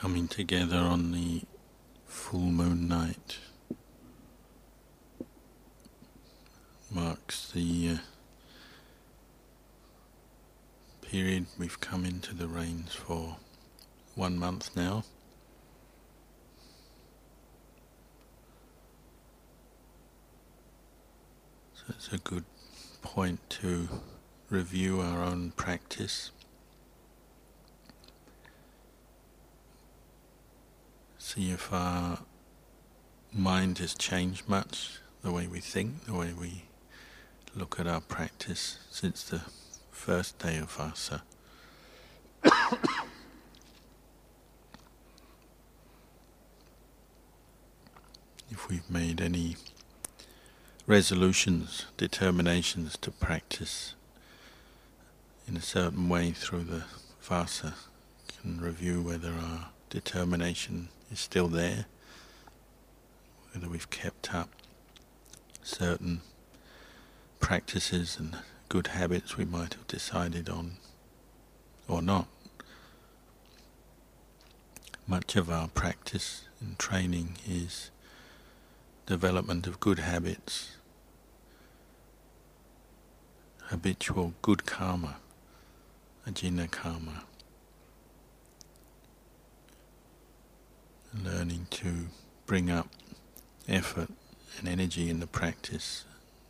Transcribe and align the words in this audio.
coming 0.00 0.26
together 0.26 0.78
on 0.78 1.12
the 1.12 1.42
full 2.06 2.40
moon 2.40 2.88
night 2.88 3.36
marks 6.90 7.50
the 7.52 7.90
uh, 7.90 7.96
period 11.02 11.44
we've 11.58 11.80
come 11.80 12.06
into 12.06 12.34
the 12.34 12.48
rains 12.48 12.94
for 12.94 13.36
one 14.14 14.38
month 14.38 14.74
now. 14.74 15.04
So 21.74 21.84
it's 21.90 22.10
a 22.10 22.16
good 22.16 22.44
point 23.02 23.38
to 23.50 23.86
review 24.48 25.02
our 25.02 25.22
own 25.22 25.50
practice. 25.50 26.30
See 31.34 31.52
if 31.52 31.72
our 31.72 32.18
mind 33.32 33.78
has 33.78 33.94
changed 33.94 34.48
much, 34.48 34.98
the 35.22 35.30
way 35.30 35.46
we 35.46 35.60
think, 35.60 36.06
the 36.06 36.12
way 36.12 36.32
we 36.32 36.64
look 37.54 37.78
at 37.78 37.86
our 37.86 38.00
practice 38.00 38.78
since 38.90 39.22
the 39.22 39.42
first 39.92 40.40
day 40.40 40.58
of 40.58 40.72
Vasa. 40.72 41.22
if 48.50 48.68
we've 48.68 48.90
made 48.90 49.20
any 49.20 49.54
resolutions, 50.88 51.86
determinations 51.96 52.96
to 53.02 53.12
practice 53.12 53.94
in 55.46 55.56
a 55.56 55.62
certain 55.62 56.08
way 56.08 56.32
through 56.32 56.64
the 56.64 56.82
Vasa, 57.22 57.74
can 58.42 58.60
review 58.60 59.00
whether 59.00 59.30
our 59.30 59.68
determination 59.90 60.88
is 61.10 61.18
still 61.20 61.48
there, 61.48 61.86
whether 63.52 63.68
we've 63.68 63.90
kept 63.90 64.32
up 64.32 64.48
certain 65.62 66.20
practices 67.40 68.16
and 68.18 68.36
good 68.68 68.88
habits 68.88 69.36
we 69.36 69.44
might 69.44 69.74
have 69.74 69.86
decided 69.88 70.48
on 70.48 70.76
or 71.88 72.00
not. 72.00 72.28
Much 75.06 75.34
of 75.34 75.50
our 75.50 75.66
practice 75.66 76.44
and 76.60 76.78
training 76.78 77.36
is 77.48 77.90
development 79.06 79.66
of 79.66 79.80
good 79.80 79.98
habits, 79.98 80.76
habitual 83.62 84.34
good 84.40 84.64
karma, 84.66 85.16
ajinna 86.28 86.70
karma. 86.70 87.24
Learning 91.14 91.66
to 91.70 92.06
bring 92.46 92.70
up 92.70 92.88
effort 93.68 94.08
and 94.58 94.68
energy 94.68 95.10
in 95.10 95.20
the 95.20 95.26
practice, 95.26 96.04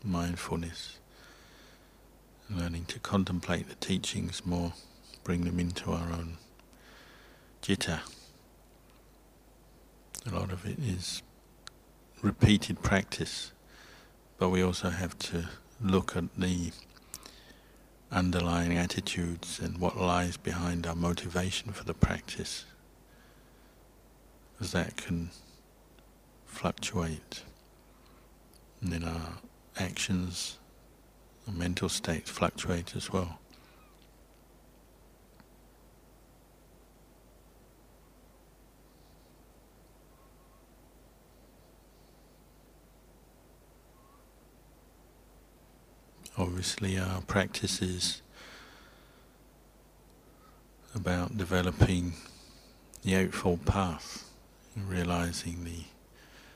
mindfulness 0.05 0.99
learning 2.51 2.85
to 2.87 2.99
contemplate 2.99 3.69
the 3.69 3.75
teachings 3.77 4.45
more, 4.45 4.73
bring 5.23 5.45
them 5.45 5.61
into 5.61 5.93
our 5.93 6.11
own 6.13 6.37
citta. 7.63 8.01
A 10.27 10.35
lot 10.35 10.53
of 10.53 10.67
it 10.67 10.79
is 10.79 11.23
repeated 12.23 12.83
practice, 12.83 13.53
but 14.39 14.49
we 14.51 14.63
also 14.63 14.91
have 14.91 15.19
to 15.19 15.49
look 15.81 16.17
at 16.17 16.25
the 16.37 16.73
underlying 18.11 18.77
attitudes 18.77 19.61
and 19.61 19.79
what 19.79 19.97
lies 19.97 20.37
behind 20.37 20.87
our 20.87 20.97
motivation 20.97 21.73
for 21.73 21.85
the 21.85 21.95
practice, 21.95 22.65
because 24.61 24.73
that 24.73 24.95
can 24.95 25.31
fluctuate. 26.45 27.45
And 28.83 28.93
then 28.93 29.05
our 29.05 29.39
actions 29.79 30.59
our 31.49 31.55
mental 31.55 31.89
states 31.89 32.29
fluctuate 32.29 32.95
as 32.95 33.11
well. 33.11 33.39
Obviously, 46.37 46.99
our 46.99 47.23
practice 47.23 47.81
is 47.81 48.21
about 50.95 51.39
developing 51.39 52.13
the 53.03 53.15
Eightfold 53.15 53.65
Path, 53.65 54.30
realizing 54.77 55.65
the 55.65 55.85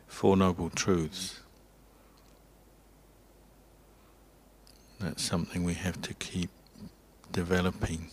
Four 0.06 0.36
Noble 0.36 0.70
Truths. 0.70 1.40
That's 5.00 5.22
something 5.22 5.64
we 5.64 5.74
have 5.74 6.00
to 6.02 6.14
keep 6.14 6.50
developing, 7.32 8.10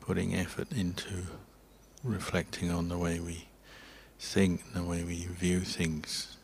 putting 0.00 0.34
effort 0.34 0.70
into 0.72 1.26
reflecting 2.04 2.70
on 2.70 2.88
the 2.88 2.98
way 2.98 3.18
we 3.18 3.48
think, 4.18 4.72
the 4.74 4.82
way 4.82 5.02
we 5.02 5.26
view 5.26 5.60
things, 5.60 6.36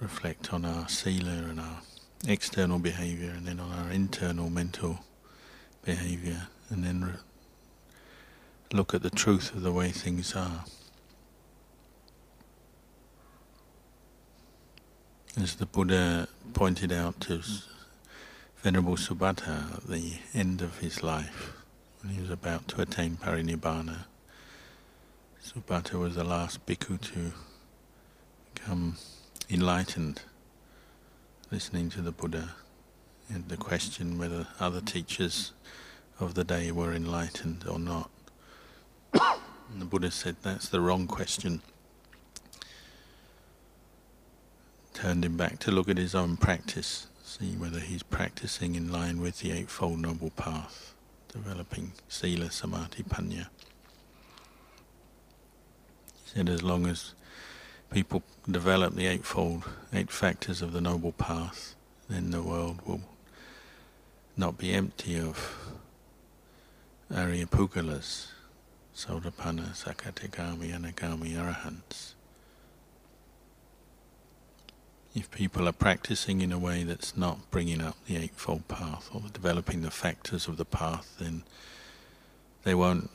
reflect 0.00 0.52
on 0.54 0.64
our 0.64 0.88
sila 0.88 1.30
and 1.30 1.60
our 1.60 1.80
external 2.26 2.78
behavior, 2.78 3.30
and 3.30 3.46
then 3.46 3.60
on 3.60 3.72
our 3.72 3.90
internal 3.90 4.48
mental 4.48 5.00
behavior, 5.84 6.48
and 6.70 6.84
then 6.84 7.18
look 8.72 8.94
at 8.94 9.02
the 9.02 9.10
truth 9.10 9.54
of 9.54 9.62
the 9.62 9.72
way 9.72 9.90
things 9.90 10.34
are. 10.34 10.64
As 15.40 15.54
the 15.54 15.66
Buddha 15.66 16.26
pointed 16.52 16.90
out 16.90 17.20
to 17.20 17.40
Venerable 18.56 18.96
Subhatta 18.96 19.76
at 19.76 19.86
the 19.86 20.14
end 20.34 20.60
of 20.60 20.78
his 20.78 21.04
life, 21.04 21.52
when 22.02 22.12
he 22.12 22.20
was 22.20 22.30
about 22.30 22.66
to 22.68 22.82
attain 22.82 23.16
parinibbana. 23.16 24.06
Subhatta 25.40 25.96
was 25.96 26.16
the 26.16 26.24
last 26.24 26.66
bhikkhu 26.66 27.00
to 27.12 27.32
become 28.52 28.96
enlightened, 29.48 30.22
listening 31.52 31.88
to 31.90 32.02
the 32.02 32.10
Buddha, 32.10 32.56
and 33.32 33.48
the 33.48 33.56
question 33.56 34.18
whether 34.18 34.48
other 34.58 34.80
teachers 34.80 35.52
of 36.18 36.34
the 36.34 36.42
day 36.42 36.72
were 36.72 36.92
enlightened 36.92 37.64
or 37.68 37.78
not. 37.78 38.10
the 39.12 39.84
Buddha 39.84 40.10
said 40.10 40.34
that's 40.42 40.68
the 40.68 40.80
wrong 40.80 41.06
question. 41.06 41.62
Turned 45.00 45.24
him 45.24 45.36
back 45.36 45.60
to 45.60 45.70
look 45.70 45.88
at 45.88 45.96
his 45.96 46.16
own 46.16 46.36
practice 46.36 47.06
see 47.22 47.54
whether 47.56 47.78
he's 47.78 48.02
practicing 48.02 48.74
in 48.74 48.90
line 48.90 49.20
with 49.20 49.38
the 49.38 49.52
Eightfold 49.52 50.00
Noble 50.00 50.30
Path, 50.30 50.92
developing 51.32 51.92
Sila, 52.08 52.50
Samadhi, 52.50 53.04
Panya. 53.04 53.46
He 56.14 56.30
said 56.34 56.48
as 56.48 56.64
long 56.64 56.86
as 56.86 57.14
people 57.92 58.24
develop 58.50 58.96
the 58.96 59.06
Eightfold, 59.06 59.62
Eight 59.92 60.10
Factors 60.10 60.62
of 60.62 60.72
the 60.72 60.80
Noble 60.80 61.12
Path, 61.12 61.76
then 62.08 62.32
the 62.32 62.42
world 62.42 62.80
will 62.84 63.02
not 64.36 64.58
be 64.58 64.72
empty 64.72 65.16
of 65.16 65.78
Arya 67.14 67.46
Pugalas, 67.46 68.32
Sotapanna, 68.96 69.76
Sakadagami, 69.76 70.72
Anagami, 70.72 71.36
Arahants 71.36 72.14
if 75.18 75.30
people 75.32 75.68
are 75.68 75.72
practicing 75.72 76.40
in 76.40 76.52
a 76.52 76.58
way 76.58 76.84
that's 76.84 77.16
not 77.16 77.50
bringing 77.50 77.80
up 77.80 77.96
the 78.06 78.16
Eightfold 78.16 78.68
Path 78.68 79.10
or 79.12 79.22
developing 79.32 79.82
the 79.82 79.90
factors 79.90 80.46
of 80.46 80.56
the 80.56 80.64
path, 80.64 81.16
then 81.18 81.42
they 82.62 82.74
won't 82.74 83.10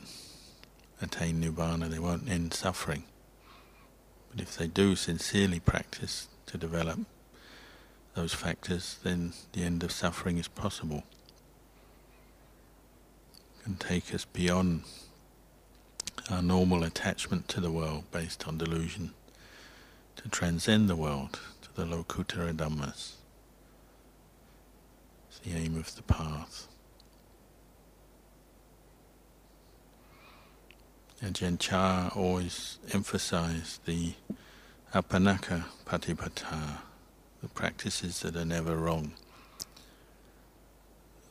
attain 1.00 1.42
Nibbana, 1.42 1.88
they 1.88 1.98
won't 1.98 2.28
end 2.28 2.52
suffering. 2.52 3.04
But 4.30 4.42
if 4.42 4.56
they 4.56 4.66
do 4.66 4.96
sincerely 4.96 5.60
practice 5.60 6.28
to 6.46 6.58
develop 6.58 7.00
those 8.14 8.34
factors, 8.34 8.98
then 9.02 9.32
the 9.52 9.62
end 9.62 9.82
of 9.82 9.90
suffering 9.90 10.36
is 10.36 10.48
possible. 10.48 11.04
It 13.60 13.64
can 13.64 13.76
take 13.76 14.14
us 14.14 14.26
beyond 14.26 14.82
our 16.30 16.42
normal 16.42 16.84
attachment 16.84 17.48
to 17.48 17.60
the 17.60 17.70
world 17.70 18.04
based 18.12 18.46
on 18.46 18.58
delusion 18.58 19.14
to 20.16 20.28
transcend 20.28 20.88
the 20.88 20.96
world 20.96 21.40
the 21.74 21.84
Lokuttara 21.84 22.54
Dhammas. 22.54 23.14
It's 25.28 25.38
the 25.42 25.52
aim 25.54 25.76
of 25.76 25.94
the 25.96 26.02
path. 26.02 26.68
Ajahn 31.22 31.58
Chah 31.58 32.10
always 32.14 32.78
emphasized 32.92 33.84
the 33.86 34.12
Apannaka 34.94 35.64
Patipata, 35.86 36.78
the 37.42 37.48
practices 37.48 38.20
that 38.20 38.36
are 38.36 38.44
never 38.44 38.76
wrong. 38.76 39.12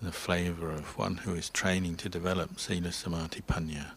The 0.01 0.11
flavor 0.11 0.71
of 0.71 0.97
one 0.97 1.17
who 1.17 1.33
is 1.35 1.49
training 1.49 1.95
to 1.97 2.09
develop 2.09 2.59
Sila 2.59 2.91
Samadhi 2.91 3.41
Panya. 3.41 3.91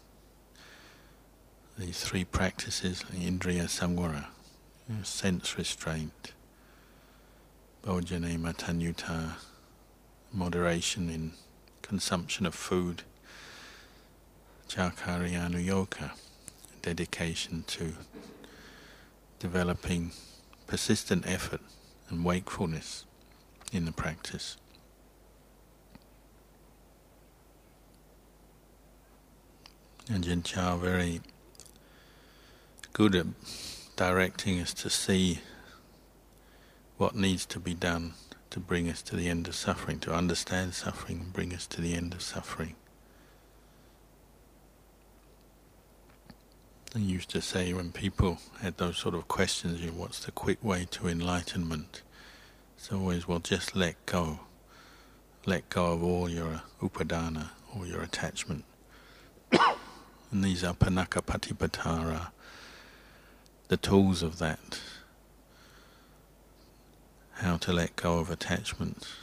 these 1.78 2.00
three 2.04 2.25
practices, 2.25 3.04
Indriya 3.12 3.64
Samvara, 3.64 4.26
sense 5.02 5.58
restraint, 5.58 6.32
Bhojane 7.87 8.37
Matanyuta, 8.37 9.35
moderation 10.33 11.09
in 11.09 11.35
consumption 11.83 12.44
of 12.44 12.53
food, 12.53 13.05
Chakaryanuyoga, 14.69 16.11
dedication 16.83 17.62
to 17.69 17.93
developing 19.38 20.11
persistent 20.67 21.29
effort 21.29 21.61
and 22.09 22.25
wakefulness 22.25 23.05
in 23.73 23.85
the 23.85 23.93
practice. 23.93 24.56
And 30.09 30.25
Ajahn 30.25 30.43
Chah 30.43 30.77
very 30.77 31.21
good 32.93 33.15
at 33.15 33.27
directing 33.94 34.61
us 34.61 34.75
to 34.75 34.91
see 34.91 35.38
what 36.96 37.14
needs 37.14 37.44
to 37.46 37.60
be 37.60 37.75
done 37.75 38.14
to 38.50 38.60
bring 38.60 38.88
us 38.88 39.02
to 39.02 39.16
the 39.16 39.28
end 39.28 39.48
of 39.48 39.54
suffering, 39.54 39.98
to 40.00 40.14
understand 40.14 40.75
suffering 40.75 41.20
and 41.20 41.32
bring 41.32 41.52
us 41.52 41.66
to 41.66 41.81
the 41.81 41.94
end 41.94 42.14
of 42.14 42.22
suffering. 42.22 42.75
I 46.94 46.98
used 46.98 47.28
to 47.31 47.43
say 47.43 47.75
when 47.75 47.93
people 47.93 48.38
had 48.62 48.78
those 48.78 48.96
sort 48.96 49.14
of 49.14 49.28
questions, 49.28 49.82
you 49.82 49.90
know, 49.90 49.98
what's 49.98 50.25
the 50.25 50.32
quick 50.32 50.64
way 50.64 50.87
to 50.93 51.08
enlightenment? 51.08 52.00
It's 52.78 52.90
always, 52.90 53.28
well, 53.28 53.40
just 53.40 53.76
let 53.76 54.06
go. 54.06 54.40
Let 55.44 55.69
go 55.69 55.92
of 55.92 56.02
all 56.02 56.31
your 56.31 56.62
upadana, 56.81 57.50
all 57.75 57.87
your 57.87 58.00
attachment. 58.00 58.64
and 59.52 60.42
these 60.42 60.64
are 60.64 60.72
panaka 60.72 61.22
patipatara, 61.22 62.28
the 63.69 63.76
tools 63.76 64.22
of 64.22 64.38
that. 64.38 64.81
How 67.37 67.56
to 67.59 67.73
let 67.73 67.97
go 67.97 68.19
of 68.19 68.31
attachments. 68.31 69.15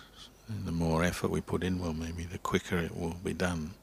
And 0.48 0.66
the 0.66 0.72
more 0.72 1.04
effort 1.04 1.32
we 1.32 1.42
put 1.42 1.64
in, 1.64 1.80
well, 1.80 1.94
maybe 1.94 2.24
the 2.24 2.38
quicker 2.38 2.78
it 2.78 2.96
will 2.96 3.16
be 3.24 3.34
done. 3.34 3.74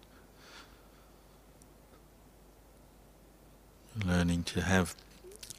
Learning 4.05 4.45
to 4.45 4.63
have 4.63 4.95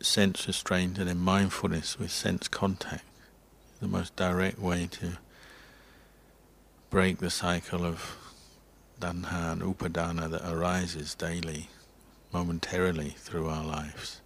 sense 0.01 0.47
restraint 0.47 0.97
and 0.97 1.07
then 1.07 1.19
mindfulness 1.19 1.99
with 1.99 2.11
sense 2.11 2.47
contact. 2.47 3.03
The 3.81 3.87
most 3.87 4.15
direct 4.15 4.59
way 4.59 4.87
to 4.91 5.17
break 6.89 7.17
the 7.17 7.29
cycle 7.29 7.85
of 7.85 8.17
tanha 8.99 9.53
and 9.53 9.61
upadana 9.61 10.29
that 10.29 10.49
arises 10.49 11.15
daily, 11.15 11.69
momentarily 12.31 13.15
through 13.17 13.49
our 13.49 13.65
lives 13.65 14.21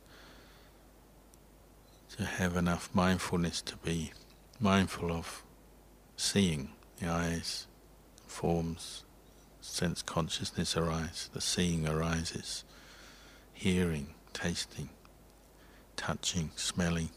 to 2.18 2.24
have 2.24 2.56
enough 2.56 2.90
mindfulness 2.94 3.62
to 3.62 3.76
be 3.78 4.12
mindful 4.60 5.12
of 5.12 5.44
seeing 6.18 6.70
the 7.00 7.08
eyes, 7.08 7.68
forms, 8.28 9.04
sense 9.62 10.02
consciousness 10.02 10.78
arise, 10.78 11.30
the 11.34 11.42
seeing 11.42 11.88
arises, 11.88 12.64
hearing, 13.54 14.14
tasting, 14.34 14.90
touching, 15.96 16.52
smelling, 16.56 17.10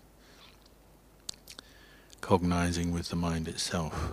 cognizing 2.21 2.93
with 2.93 3.09
the 3.11 3.17
mind 3.17 3.49
itself. 3.49 4.13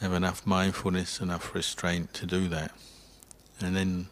Have 0.00 0.12
enough 0.12 0.46
mindfulness, 0.46 1.20
enough 1.20 1.54
restraint 1.54 2.12
to 2.14 2.26
do 2.26 2.48
that, 2.48 2.72
and 3.60 3.74
then 3.74 4.08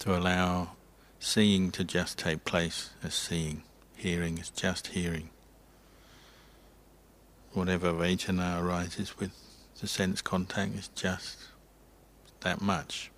to 0.00 0.16
allow 0.16 0.70
seeing 1.18 1.70
to 1.72 1.84
just 1.84 2.18
take 2.18 2.44
place 2.44 2.90
as 3.02 3.14
seeing, 3.14 3.62
hearing 4.00 4.38
is 4.38 4.50
just 4.50 4.88
hearing. 4.88 5.28
Whatever 7.52 7.92
vedana 7.92 8.62
arises 8.62 9.18
with 9.18 9.32
the 9.80 9.86
sense 9.86 10.22
contact 10.22 10.74
is 10.74 10.88
just 10.88 11.38
that 12.40 12.60
much. 12.62 13.10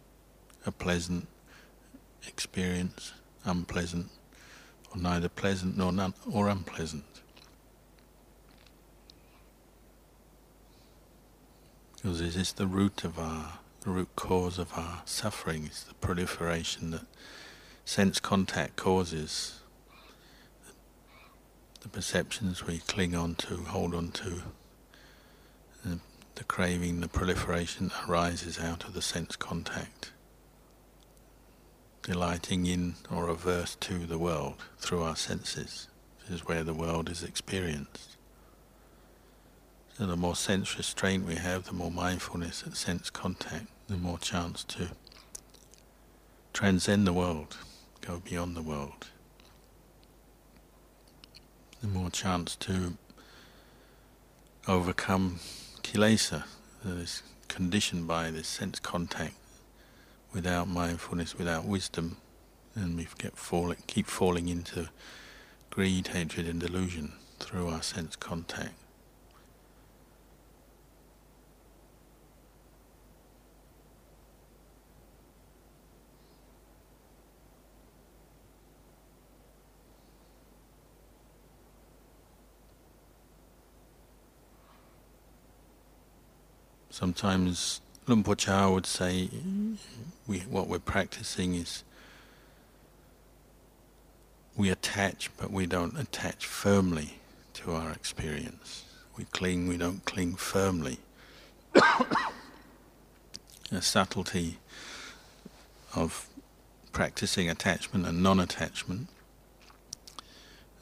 A 0.66 0.72
pleasant 0.72 1.28
experience, 2.26 3.12
unpleasant, 3.44 4.08
or 4.90 5.00
neither 5.00 5.28
pleasant 5.28 5.76
nor 5.76 5.92
none, 5.92 6.14
or 6.30 6.48
unpleasant. 6.48 7.04
Because 11.96 12.18
this 12.18 12.34
is 12.34 12.52
the 12.52 12.66
root 12.66 13.04
of 13.04 13.18
our, 13.18 13.58
the 13.82 13.90
root 13.90 14.08
cause 14.16 14.58
of 14.58 14.72
our 14.76 15.02
suffering, 15.04 15.66
is 15.66 15.84
the 15.84 15.94
proliferation 15.94 16.90
that 16.90 17.06
sense 17.84 18.18
contact 18.18 18.74
causes, 18.76 19.61
the 21.82 21.88
perceptions 21.88 22.66
we 22.66 22.78
cling 22.78 23.14
on 23.14 23.34
to, 23.34 23.56
hold 23.56 23.94
on 23.94 24.10
to, 24.12 24.42
the, 25.84 25.98
the 26.36 26.44
craving, 26.44 27.00
the 27.00 27.08
proliferation 27.08 27.90
arises 28.08 28.58
out 28.58 28.84
of 28.84 28.94
the 28.94 29.02
sense 29.02 29.36
contact. 29.36 30.12
Delighting 32.02 32.66
in 32.66 32.94
or 33.10 33.28
averse 33.28 33.76
to 33.76 34.06
the 34.06 34.18
world 34.18 34.54
through 34.78 35.02
our 35.02 35.16
senses. 35.16 35.88
Is 36.30 36.46
where 36.46 36.62
the 36.62 36.72
world 36.72 37.10
is 37.10 37.24
experienced. 37.24 38.16
So 39.98 40.06
the 40.06 40.16
more 40.16 40.36
sense 40.36 40.78
restraint 40.78 41.26
we 41.26 41.34
have, 41.34 41.64
the 41.64 41.72
more 41.72 41.90
mindfulness 41.90 42.62
and 42.62 42.76
sense 42.76 43.10
contact, 43.10 43.66
the 43.88 43.96
more 43.96 44.18
chance 44.18 44.62
to 44.64 44.90
transcend 46.52 47.06
the 47.06 47.12
world 47.12 47.56
go 48.00 48.22
beyond 48.24 48.56
the 48.56 48.62
world, 48.62 49.08
the 51.82 51.88
more 51.88 52.10
chance 52.10 52.54
to 52.54 52.96
overcome 54.68 55.40
kilesa 55.82 56.44
that 56.84 56.96
is 56.96 57.24
conditioned 57.48 58.06
by 58.06 58.30
this 58.30 58.46
sense 58.46 58.78
contact 58.78 59.34
without 60.32 60.68
mindfulness, 60.68 61.36
without 61.36 61.64
wisdom, 61.64 62.16
and 62.76 62.96
we 62.96 63.06
get 63.18 63.36
falling, 63.36 63.78
keep 63.88 64.06
falling 64.06 64.48
into 64.48 64.88
greed, 65.70 66.06
hatred, 66.06 66.46
and 66.46 66.60
delusion 66.60 67.12
through 67.40 67.68
our 67.68 67.82
sense 67.82 68.14
contact. 68.14 68.74
Sometimes 86.92 87.80
Luang 88.06 88.22
Por 88.22 88.36
Chah 88.36 88.70
would 88.70 88.84
say, 88.84 89.30
we, 90.26 90.40
what 90.40 90.68
we're 90.68 90.78
practicing 90.78 91.54
is 91.54 91.84
we 94.58 94.68
attach, 94.68 95.30
but 95.38 95.50
we 95.50 95.64
don't 95.64 95.98
attach 95.98 96.44
firmly 96.44 97.14
to 97.54 97.72
our 97.72 97.92
experience. 97.92 98.84
We 99.16 99.24
cling, 99.24 99.68
we 99.68 99.78
don't 99.78 100.04
cling 100.04 100.34
firmly. 100.34 100.98
A 101.74 101.80
subtlety 103.80 104.58
of 105.96 106.28
practicing 106.92 107.48
attachment 107.48 108.06
and 108.06 108.22
non-attachment. 108.22 109.08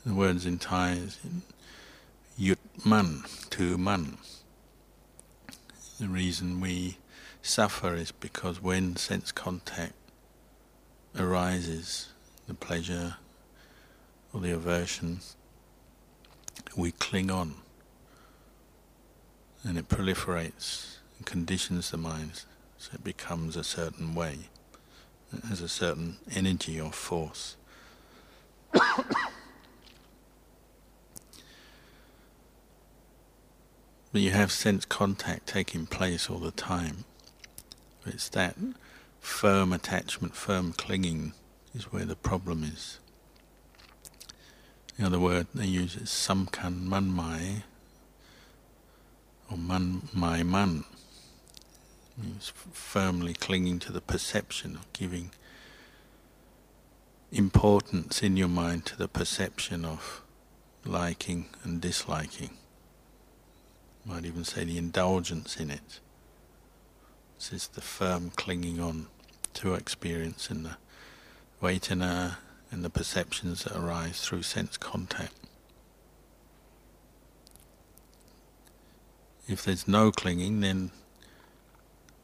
The 0.04 0.14
words 0.14 0.44
in 0.44 0.58
Thai 0.58 0.94
is 0.94 1.20
yut 2.36 2.58
man, 2.84 3.22
to 3.50 3.78
man. 3.78 4.18
The 6.00 6.08
reason 6.08 6.62
we 6.62 6.96
suffer 7.42 7.94
is 7.94 8.10
because 8.10 8.62
when 8.62 8.96
sense 8.96 9.32
contact 9.32 9.92
arises, 11.14 12.08
the 12.48 12.54
pleasure 12.54 13.16
or 14.32 14.40
the 14.40 14.52
aversion, 14.52 15.20
we 16.74 16.92
cling 16.92 17.30
on 17.30 17.56
and 19.62 19.76
it 19.76 19.90
proliferates 19.90 20.96
and 21.18 21.26
conditions 21.26 21.90
the 21.90 21.98
mind 21.98 22.44
so 22.78 22.92
it 22.94 23.04
becomes 23.04 23.54
a 23.54 23.62
certain 23.62 24.14
way. 24.14 24.48
It 25.36 25.44
has 25.50 25.60
a 25.60 25.68
certain 25.68 26.16
energy 26.34 26.80
or 26.80 26.92
force. 26.92 27.58
But 34.12 34.22
you 34.22 34.30
have 34.30 34.50
sense 34.50 34.84
contact 34.84 35.46
taking 35.46 35.86
place 35.86 36.28
all 36.28 36.38
the 36.38 36.50
time. 36.50 37.04
It's 38.04 38.28
that 38.30 38.56
firm 39.20 39.72
attachment, 39.72 40.34
firm 40.34 40.72
clinging 40.72 41.32
is 41.74 41.92
where 41.92 42.04
the 42.04 42.16
problem 42.16 42.64
is. 42.64 42.98
The 44.98 45.06
other 45.06 45.20
word 45.20 45.46
they 45.54 45.66
use 45.66 45.96
is 45.96 46.08
samkan 46.10 46.82
man 46.82 47.08
mai 47.08 47.62
or 49.50 49.56
man 49.56 50.08
mai 50.12 50.42
man, 50.42 50.84
He's 52.22 52.52
firmly 52.72 53.32
clinging 53.32 53.78
to 53.80 53.92
the 53.92 54.00
perception 54.00 54.76
of 54.76 54.92
giving 54.92 55.30
importance 57.32 58.22
in 58.22 58.36
your 58.36 58.48
mind 58.48 58.84
to 58.86 58.96
the 58.96 59.08
perception 59.08 59.84
of 59.84 60.22
liking 60.84 61.46
and 61.62 61.80
disliking. 61.80 62.50
Might 64.04 64.24
even 64.24 64.44
say 64.44 64.64
the 64.64 64.78
indulgence 64.78 65.56
in 65.56 65.70
it. 65.70 66.00
This 67.38 67.52
is 67.52 67.68
the 67.68 67.80
firm 67.80 68.30
clinging 68.30 68.80
on 68.80 69.06
to 69.54 69.74
experience 69.74 70.50
in 70.50 70.62
the 70.62 70.76
vedana 71.62 72.36
and 72.70 72.84
the 72.84 72.90
perceptions 72.90 73.64
that 73.64 73.76
arise 73.76 74.20
through 74.22 74.42
sense 74.42 74.76
contact. 74.76 75.34
If 79.48 79.64
there's 79.64 79.88
no 79.88 80.12
clinging, 80.12 80.60
then 80.60 80.92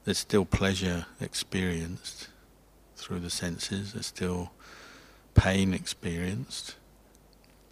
there's 0.05 0.19
still 0.19 0.45
pleasure 0.45 1.07
experienced 1.21 2.29
through 2.97 3.21
the 3.21 3.31
senses, 3.31 3.93
there's 3.93 4.07
still 4.07 4.53
pain 5.35 5.75
experienced, 5.75 6.77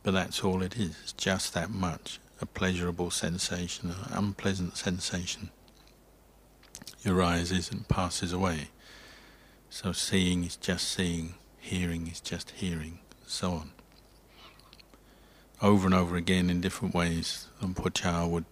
but 0.02 0.11
that's 0.11 0.42
all 0.42 0.62
it 0.62 0.76
is, 0.76 0.96
it's 1.02 1.12
just 1.12 1.54
that 1.54 1.70
much 1.70 2.18
a 2.40 2.46
pleasurable 2.46 3.10
sensation, 3.10 3.90
an 3.90 4.12
unpleasant 4.12 4.76
sensation 4.76 5.50
arises 7.06 7.70
and 7.70 7.86
passes 7.88 8.32
away. 8.32 8.68
So 9.70 9.92
seeing 9.92 10.44
is 10.44 10.56
just 10.56 10.88
seeing, 10.88 11.34
hearing 11.58 12.06
is 12.06 12.20
just 12.20 12.50
hearing, 12.50 13.00
so 13.26 13.52
on. 13.52 13.70
Over 15.62 15.86
and 15.86 15.94
over 15.94 16.16
again 16.16 16.50
in 16.50 16.60
different 16.60 16.94
ways, 16.94 17.48
Chah 17.94 18.26
would 18.26 18.44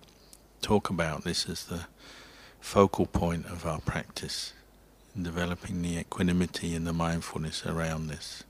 talk 0.61 0.91
about 0.91 1.25
this 1.25 1.49
as 1.49 1.65
the 1.65 1.87
focal 2.61 3.07
point 3.07 3.47
of 3.47 3.67
our 3.67 3.81
practice 3.81 4.53
in 5.15 5.23
developing 5.23 5.83
the 5.83 5.99
equanimity 5.99 6.75
and 6.75 6.87
the 6.87 6.93
mindfulness 6.93 7.67
around 7.67 8.07
this 8.07 8.45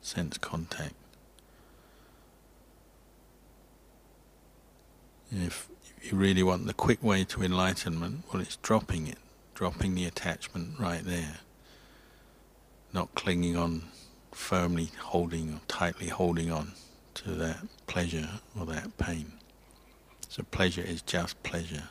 sense 0.00 0.38
contact. 0.38 0.94
If 5.30 5.68
you 6.02 6.16
really 6.16 6.42
want 6.42 6.66
the 6.66 6.72
quick 6.72 7.02
way 7.02 7.24
to 7.24 7.42
enlightenment, 7.42 8.24
well, 8.32 8.40
it's 8.40 8.56
dropping 8.56 9.06
it, 9.06 9.18
dropping 9.54 9.94
the 9.94 10.06
attachment 10.06 10.78
right 10.78 11.04
there, 11.04 11.40
not 12.92 13.14
clinging 13.14 13.56
on, 13.56 13.84
firmly 14.32 14.90
holding 15.00 15.52
or 15.54 15.60
tightly 15.68 16.08
holding 16.08 16.50
on 16.50 16.72
to 17.14 17.32
that 17.32 17.58
pleasure 17.86 18.40
or 18.58 18.64
that 18.66 18.96
pain. 18.96 19.32
So 20.28 20.44
pleasure 20.44 20.82
is 20.82 21.02
just 21.02 21.42
pleasure. 21.42 21.90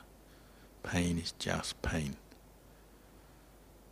Pain 0.84 1.20
is 1.20 1.34
just 1.34 1.80
pain. 1.82 2.16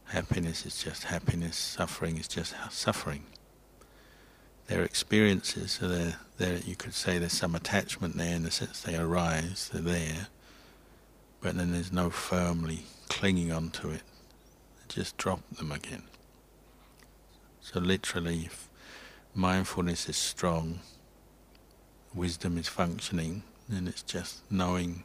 Happiness 0.05 0.65
is 0.65 0.81
just 0.81 1.05
happiness. 1.05 1.57
Suffering 1.57 2.17
is 2.17 2.27
just 2.27 2.55
suffering. 2.71 3.23
Their 4.67 4.83
experiences, 4.83 5.73
so 5.73 5.87
they're, 5.87 6.15
they're, 6.37 6.57
you 6.57 6.75
could 6.75 6.93
say 6.93 7.17
there's 7.17 7.33
some 7.33 7.55
attachment 7.55 8.17
there 8.17 8.35
in 8.35 8.43
the 8.43 8.51
sense 8.51 8.81
they 8.81 8.95
arise, 8.95 9.69
they're 9.71 9.81
there, 9.81 10.27
but 11.41 11.55
then 11.55 11.71
there's 11.71 11.91
no 11.91 12.09
firmly 12.09 12.83
clinging 13.07 13.51
onto 13.51 13.89
it. 13.91 14.01
Just 14.87 15.17
drop 15.17 15.41
them 15.51 15.71
again. 15.71 16.03
So 17.61 17.79
literally, 17.79 18.45
if 18.45 18.69
mindfulness 19.33 20.09
is 20.09 20.17
strong, 20.17 20.79
wisdom 22.13 22.57
is 22.57 22.67
functioning, 22.67 23.43
then 23.67 23.87
it's 23.87 24.01
just 24.01 24.49
knowing 24.51 25.03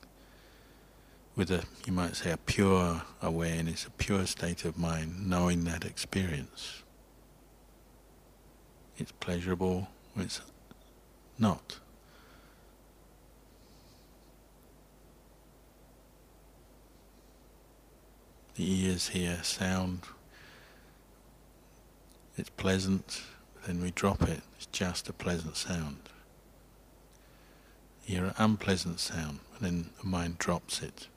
with 1.36 1.50
a, 1.50 1.64
you 1.86 1.92
might 1.92 2.16
say, 2.16 2.30
a 2.30 2.36
pure 2.36 3.02
awareness, 3.22 3.86
a 3.86 3.90
pure 3.90 4.26
state 4.26 4.64
of 4.64 4.78
mind, 4.78 5.28
knowing 5.28 5.64
that 5.64 5.84
experience. 5.84 6.82
It's 9.00 9.12
pleasurable, 9.12 9.88
it's 10.14 10.42
not. 11.38 11.78
The 18.56 18.84
ears 18.84 19.08
hear 19.08 19.38
sound, 19.42 20.00
it's 22.36 22.50
pleasant, 22.50 23.22
then 23.66 23.80
we 23.80 23.90
drop 23.90 24.20
it, 24.20 24.42
it's 24.56 24.66
just 24.66 25.08
a 25.08 25.14
pleasant 25.14 25.56
sound. 25.56 26.10
Hear 28.04 28.26
an 28.26 28.34
unpleasant 28.36 29.00
sound, 29.00 29.40
and 29.56 29.66
then 29.66 29.90
the 30.02 30.06
mind 30.06 30.36
drops 30.36 30.82
it. 30.82 31.08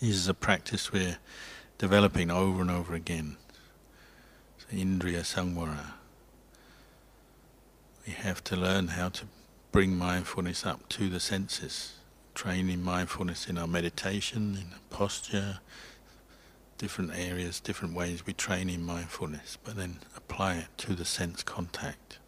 This 0.00 0.10
is 0.10 0.28
a 0.28 0.34
practice 0.34 0.92
we're 0.92 1.18
developing 1.76 2.30
over 2.30 2.60
and 2.60 2.70
over 2.70 2.94
again. 2.94 3.36
So 4.58 4.76
Indriya 4.76 5.22
Samvara. 5.22 5.94
We 8.06 8.12
have 8.14 8.42
to 8.44 8.56
learn 8.56 8.88
how 8.88 9.10
to 9.10 9.24
bring 9.72 9.96
mindfulness 9.96 10.66
up 10.66 10.88
to 10.90 11.08
the 11.08 11.20
senses, 11.20 11.94
training 12.34 12.82
mindfulness 12.82 13.48
in 13.48 13.58
our 13.58 13.66
meditation, 13.66 14.56
in 14.60 14.74
posture, 14.88 15.60
different 16.78 17.12
areas, 17.14 17.60
different 17.60 17.94
ways 17.94 18.26
we 18.26 18.32
train 18.32 18.70
in 18.70 18.82
mindfulness, 18.82 19.58
but 19.62 19.76
then 19.76 19.98
apply 20.16 20.54
it 20.54 20.68
to 20.78 20.94
the 20.94 21.04
sense 21.04 21.42
contact. 21.42 22.18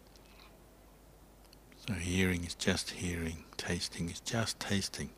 So 1.87 1.95
hearing 1.95 2.45
is 2.45 2.53
just 2.53 2.91
hearing, 2.91 3.43
tasting 3.57 4.09
is 4.09 4.19
just 4.19 4.59
tasting. 4.59 5.09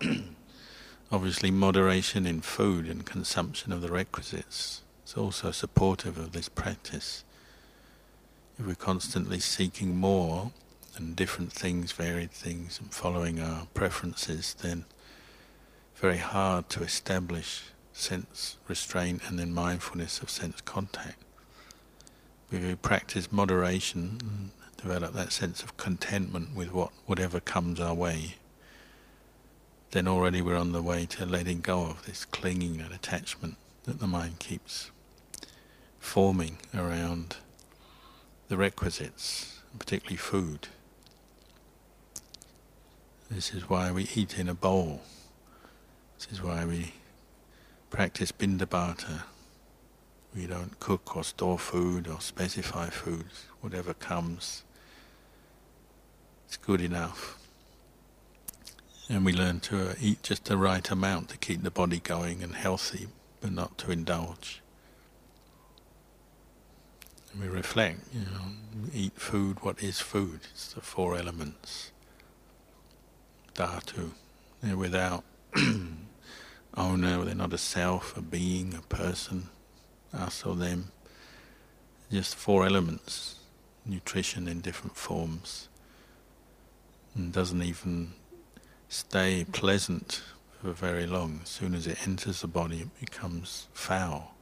Obviously, 1.12 1.50
moderation 1.50 2.26
in 2.26 2.40
food 2.40 2.88
and 2.88 3.04
consumption 3.04 3.72
of 3.72 3.82
the 3.82 3.90
requisites 3.92 4.82
is 5.06 5.14
also 5.14 5.50
supportive 5.50 6.18
of 6.18 6.32
this 6.32 6.48
practice. 6.48 7.24
If 8.60 8.66
we're 8.66 8.74
constantly 8.74 9.40
seeking 9.40 9.96
more 9.96 10.50
and 10.94 11.16
different 11.16 11.50
things, 11.50 11.92
varied 11.92 12.30
things, 12.30 12.78
and 12.78 12.92
following 12.92 13.40
our 13.40 13.66
preferences, 13.72 14.54
then 14.60 14.84
very 15.94 16.18
hard 16.18 16.68
to 16.68 16.82
establish 16.82 17.70
sense 17.94 18.58
restraint 18.68 19.22
and 19.26 19.38
then 19.38 19.54
mindfulness 19.54 20.20
of 20.20 20.28
sense 20.28 20.60
contact. 20.60 21.16
If 22.52 22.62
we 22.62 22.74
practice 22.74 23.32
moderation, 23.32 24.18
and 24.20 24.50
develop 24.76 25.14
that 25.14 25.32
sense 25.32 25.62
of 25.62 25.78
contentment 25.78 26.54
with 26.54 26.70
what 26.70 26.90
whatever 27.06 27.40
comes 27.40 27.80
our 27.80 27.94
way, 27.94 28.34
then 29.92 30.06
already 30.06 30.42
we're 30.42 30.58
on 30.58 30.72
the 30.72 30.82
way 30.82 31.06
to 31.06 31.24
letting 31.24 31.62
go 31.62 31.84
of 31.86 32.04
this 32.04 32.26
clinging 32.26 32.78
and 32.82 32.92
attachment 32.92 33.56
that 33.84 34.00
the 34.00 34.06
mind 34.06 34.38
keeps 34.38 34.90
forming 35.98 36.58
around 36.74 37.36
the 38.50 38.56
requisites, 38.56 39.60
particularly 39.78 40.16
food. 40.16 40.66
This 43.30 43.54
is 43.54 43.70
why 43.70 43.92
we 43.92 44.08
eat 44.16 44.40
in 44.40 44.48
a 44.48 44.54
bowl. 44.54 45.02
This 46.18 46.32
is 46.32 46.42
why 46.42 46.64
we 46.64 46.94
practice 47.90 48.32
pindapata. 48.32 49.22
We 50.34 50.46
don't 50.46 50.80
cook 50.80 51.16
or 51.16 51.22
store 51.22 51.60
food 51.60 52.08
or 52.08 52.20
specify 52.20 52.90
food. 52.90 53.26
Whatever 53.60 53.94
comes, 53.94 54.64
it's 56.48 56.56
good 56.56 56.80
enough 56.80 57.38
and 59.08 59.24
we 59.24 59.32
learn 59.32 59.60
to 59.60 59.94
eat 60.00 60.24
just 60.24 60.46
the 60.46 60.56
right 60.56 60.88
amount 60.90 61.28
to 61.28 61.38
keep 61.38 61.62
the 61.62 61.70
body 61.70 61.98
going 61.98 62.42
and 62.42 62.54
healthy, 62.54 63.06
but 63.40 63.52
not 63.52 63.78
to 63.78 63.92
indulge. 63.92 64.60
We 67.38 67.46
reflect, 67.46 68.00
you 68.12 68.20
know, 68.20 68.88
eat 68.92 69.12
food, 69.14 69.62
what 69.62 69.82
is 69.82 70.00
food? 70.00 70.40
It's 70.52 70.72
the 70.72 70.80
four 70.80 71.16
elements. 71.16 71.92
Dhatu. 73.54 74.10
They're 74.62 74.76
without 74.76 75.24
owner, 76.76 77.24
they're 77.24 77.34
not 77.34 77.52
a 77.52 77.58
self, 77.58 78.16
a 78.16 78.20
being, 78.20 78.74
a 78.74 78.82
person, 78.82 79.48
us 80.12 80.44
or 80.44 80.56
them. 80.56 80.90
Just 82.10 82.34
four 82.34 82.66
elements, 82.66 83.36
nutrition 83.86 84.48
in 84.48 84.60
different 84.60 84.96
forms. 84.96 85.68
And 87.14 87.32
doesn't 87.32 87.62
even 87.62 88.14
stay 88.88 89.46
pleasant 89.52 90.22
for 90.60 90.72
very 90.72 91.06
long. 91.06 91.40
As 91.44 91.48
soon 91.48 91.74
as 91.74 91.86
it 91.86 92.06
enters 92.06 92.40
the 92.40 92.48
body, 92.48 92.80
it 92.80 93.00
becomes 93.00 93.68
foul. 93.72 94.34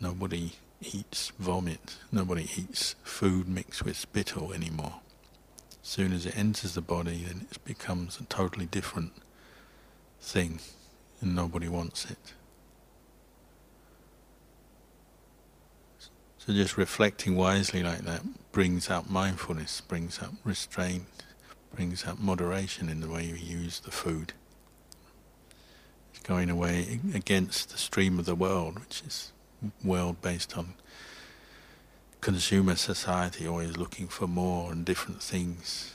Nobody 0.00 0.52
eats 0.92 1.32
vomit. 1.38 1.96
Nobody 2.10 2.48
eats 2.56 2.94
food 3.02 3.48
mixed 3.48 3.84
with 3.84 3.96
spittle 3.96 4.52
anymore. 4.52 5.00
As 5.82 5.88
soon 5.88 6.12
as 6.12 6.26
it 6.26 6.36
enters 6.36 6.74
the 6.74 6.80
body, 6.80 7.24
then 7.26 7.46
it 7.50 7.64
becomes 7.64 8.20
a 8.20 8.24
totally 8.24 8.66
different 8.66 9.12
thing, 10.20 10.60
and 11.20 11.34
nobody 11.34 11.68
wants 11.68 12.10
it. 12.10 12.34
So 16.38 16.52
just 16.52 16.76
reflecting 16.76 17.36
wisely 17.36 17.82
like 17.82 18.00
that 18.00 18.22
brings 18.52 18.90
up 18.90 19.08
mindfulness, 19.08 19.80
brings 19.80 20.20
up 20.20 20.32
restraint, 20.44 21.06
brings 21.74 22.04
up 22.04 22.18
moderation 22.18 22.88
in 22.88 23.00
the 23.00 23.08
way 23.08 23.24
you 23.24 23.34
use 23.34 23.80
the 23.80 23.90
food. 23.90 24.32
It's 26.12 26.22
going 26.22 26.50
away 26.50 27.00
against 27.14 27.70
the 27.70 27.78
stream 27.78 28.18
of 28.18 28.24
the 28.24 28.34
world, 28.34 28.78
which 28.78 29.02
is 29.06 29.31
world 29.84 30.20
based 30.22 30.56
on 30.56 30.74
consumer 32.20 32.76
society, 32.76 33.46
always 33.46 33.76
looking 33.76 34.08
for 34.08 34.26
more 34.26 34.72
and 34.72 34.84
different 34.84 35.22
things, 35.22 35.94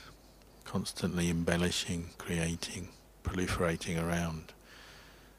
constantly 0.65 1.29
embellishing, 1.29 2.09
creating, 2.17 2.89
proliferating 3.23 4.01
around 4.01 4.53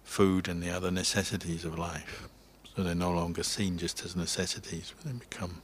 food 0.02 0.48
and 0.48 0.62
the 0.62 0.70
other 0.70 0.90
necessities 0.90 1.64
of 1.64 1.78
life. 1.78 2.28
So 2.74 2.82
they're 2.82 2.94
no 2.94 3.12
longer 3.12 3.42
seen 3.42 3.76
just 3.76 4.04
as 4.04 4.16
necessities, 4.16 4.94
but 4.96 5.12
they 5.12 5.18
become 5.18 5.62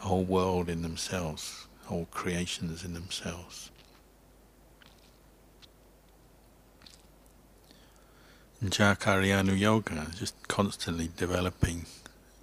a 0.00 0.04
whole 0.04 0.24
world 0.24 0.68
in 0.68 0.82
themselves, 0.82 1.66
whole 1.84 2.08
creations 2.10 2.84
in 2.84 2.92
themselves. 2.92 3.70
Jakarayanu 8.64 9.58
Yoga, 9.58 10.06
just 10.16 10.48
constantly 10.48 11.10
developing 11.14 11.84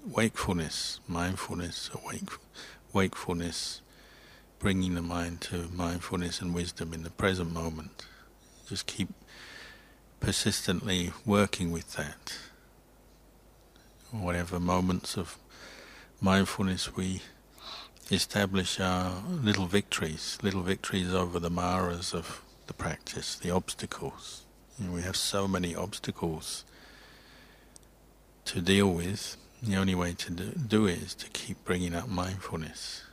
wakefulness, 0.05 1.00
mindfulness, 1.08 1.89
awake, 1.91 2.29
wakefulness, 2.93 3.82
bringing 4.60 4.93
the 4.93 5.01
mind 5.01 5.41
to 5.41 5.70
mindfulness 5.74 6.39
and 6.39 6.53
wisdom 6.53 6.93
in 6.93 7.01
the 7.01 7.10
present 7.10 7.51
moment. 7.51 8.05
Just 8.70 8.86
keep 8.86 9.10
persistently 10.20 11.12
working 11.25 11.72
with 11.72 11.93
that. 11.93 12.38
Whatever 14.12 14.60
moments 14.60 15.17
of 15.17 15.39
mindfulness 16.22 16.96
we 16.96 17.24
establish 18.12 18.79
our 18.79 19.24
little 19.27 19.65
victories, 19.65 20.38
little 20.43 20.62
victories 20.62 21.12
over 21.12 21.39
the 21.39 21.50
maras 21.50 22.13
of 22.13 22.43
the 22.67 22.74
practice, 22.74 23.36
the 23.36 23.50
obstacles. 23.50 24.42
We 24.79 25.01
have 25.03 25.15
so 25.15 25.47
many 25.47 25.75
obstacles 25.75 26.65
to 28.45 28.61
deal 28.61 28.89
with. 28.91 29.37
The 29.61 29.75
only 29.77 29.95
way 29.95 30.13
to 30.13 30.31
do, 30.31 30.51
do 30.51 30.87
it 30.87 30.97
is 30.97 31.15
to 31.15 31.29
keep 31.29 31.63
bringing 31.63 31.95
up 31.95 32.09
mindfulness. 32.09 33.03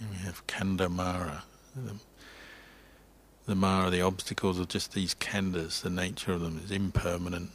We 0.00 0.16
have 0.18 0.46
khandha 0.46 0.90
mara. 0.90 1.44
The, 1.76 1.94
the 3.46 3.54
mara, 3.54 3.90
the 3.90 4.00
obstacles 4.00 4.58
are 4.58 4.64
just 4.64 4.94
these 4.94 5.14
khandhas. 5.14 5.82
The 5.82 5.90
nature 5.90 6.32
of 6.32 6.40
them 6.40 6.60
is 6.64 6.70
impermanent. 6.70 7.50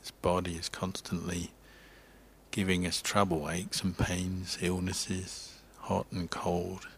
This 0.00 0.10
body 0.10 0.54
is 0.54 0.68
constantly 0.68 1.50
giving 2.50 2.86
us 2.86 3.02
trouble, 3.02 3.50
aches 3.50 3.82
and 3.82 3.96
pains, 3.96 4.58
illnesses, 4.60 5.60
hot 5.80 6.06
and 6.10 6.30
cold. 6.30 6.88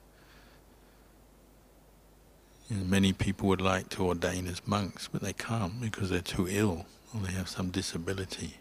Many 2.70 3.14
people 3.14 3.48
would 3.48 3.62
like 3.62 3.88
to 3.90 4.06
ordain 4.06 4.46
as 4.46 4.66
monks, 4.66 5.08
but 5.10 5.22
they 5.22 5.32
can't 5.32 5.80
because 5.80 6.10
they're 6.10 6.20
too 6.20 6.46
ill 6.50 6.84
or 7.14 7.20
they 7.20 7.32
have 7.32 7.48
some 7.48 7.70
disability. 7.70 8.58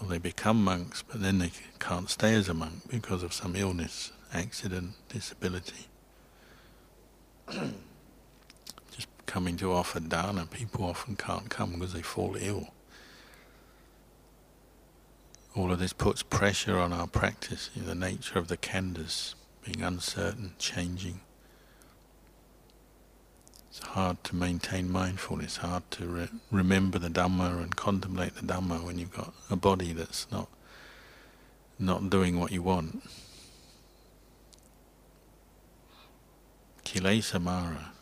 Or 0.00 0.08
they 0.08 0.18
become 0.18 0.64
monks, 0.64 1.02
but 1.02 1.22
then 1.22 1.38
they 1.38 1.52
can't 1.78 2.10
stay 2.10 2.34
as 2.34 2.48
a 2.48 2.54
monk 2.54 2.90
because 2.90 3.22
of 3.22 3.32
some 3.32 3.54
illness, 3.54 4.10
accident, 4.32 4.94
disability. 5.08 5.86
Just 7.50 9.06
coming 9.26 9.56
to 9.58 9.72
offer 9.72 10.00
dana, 10.00 10.46
people 10.46 10.84
often 10.84 11.14
can't 11.14 11.48
come 11.48 11.74
because 11.74 11.92
they 11.92 12.02
fall 12.02 12.36
ill. 12.40 12.70
All 15.54 15.70
of 15.70 15.78
this 15.78 15.92
puts 15.92 16.24
pressure 16.24 16.78
on 16.78 16.92
our 16.92 17.06
practice, 17.06 17.70
in 17.76 17.86
the 17.86 17.94
nature 17.94 18.38
of 18.38 18.48
the 18.48 18.56
khandhas, 18.56 19.34
being 19.64 19.82
uncertain, 19.82 20.54
changing. 20.58 21.20
It's 23.80 23.88
hard 23.88 24.22
to 24.24 24.36
maintain 24.36 24.92
mindfulness, 24.92 25.56
hard 25.56 25.90
to 25.92 26.04
re- 26.06 26.28
remember 26.50 26.98
the 26.98 27.08
Dhamma 27.08 27.62
and 27.62 27.74
contemplate 27.74 28.34
the 28.34 28.42
Dhamma 28.42 28.84
when 28.84 28.98
you've 28.98 29.16
got 29.16 29.32
a 29.48 29.56
body 29.56 29.94
that's 29.94 30.30
not 30.30 30.48
not 31.78 32.10
doing 32.10 32.38
what 32.38 32.52
you 32.52 32.62
want. 32.62 33.02
Kilesa 36.84 37.40
Mara, 37.40 37.92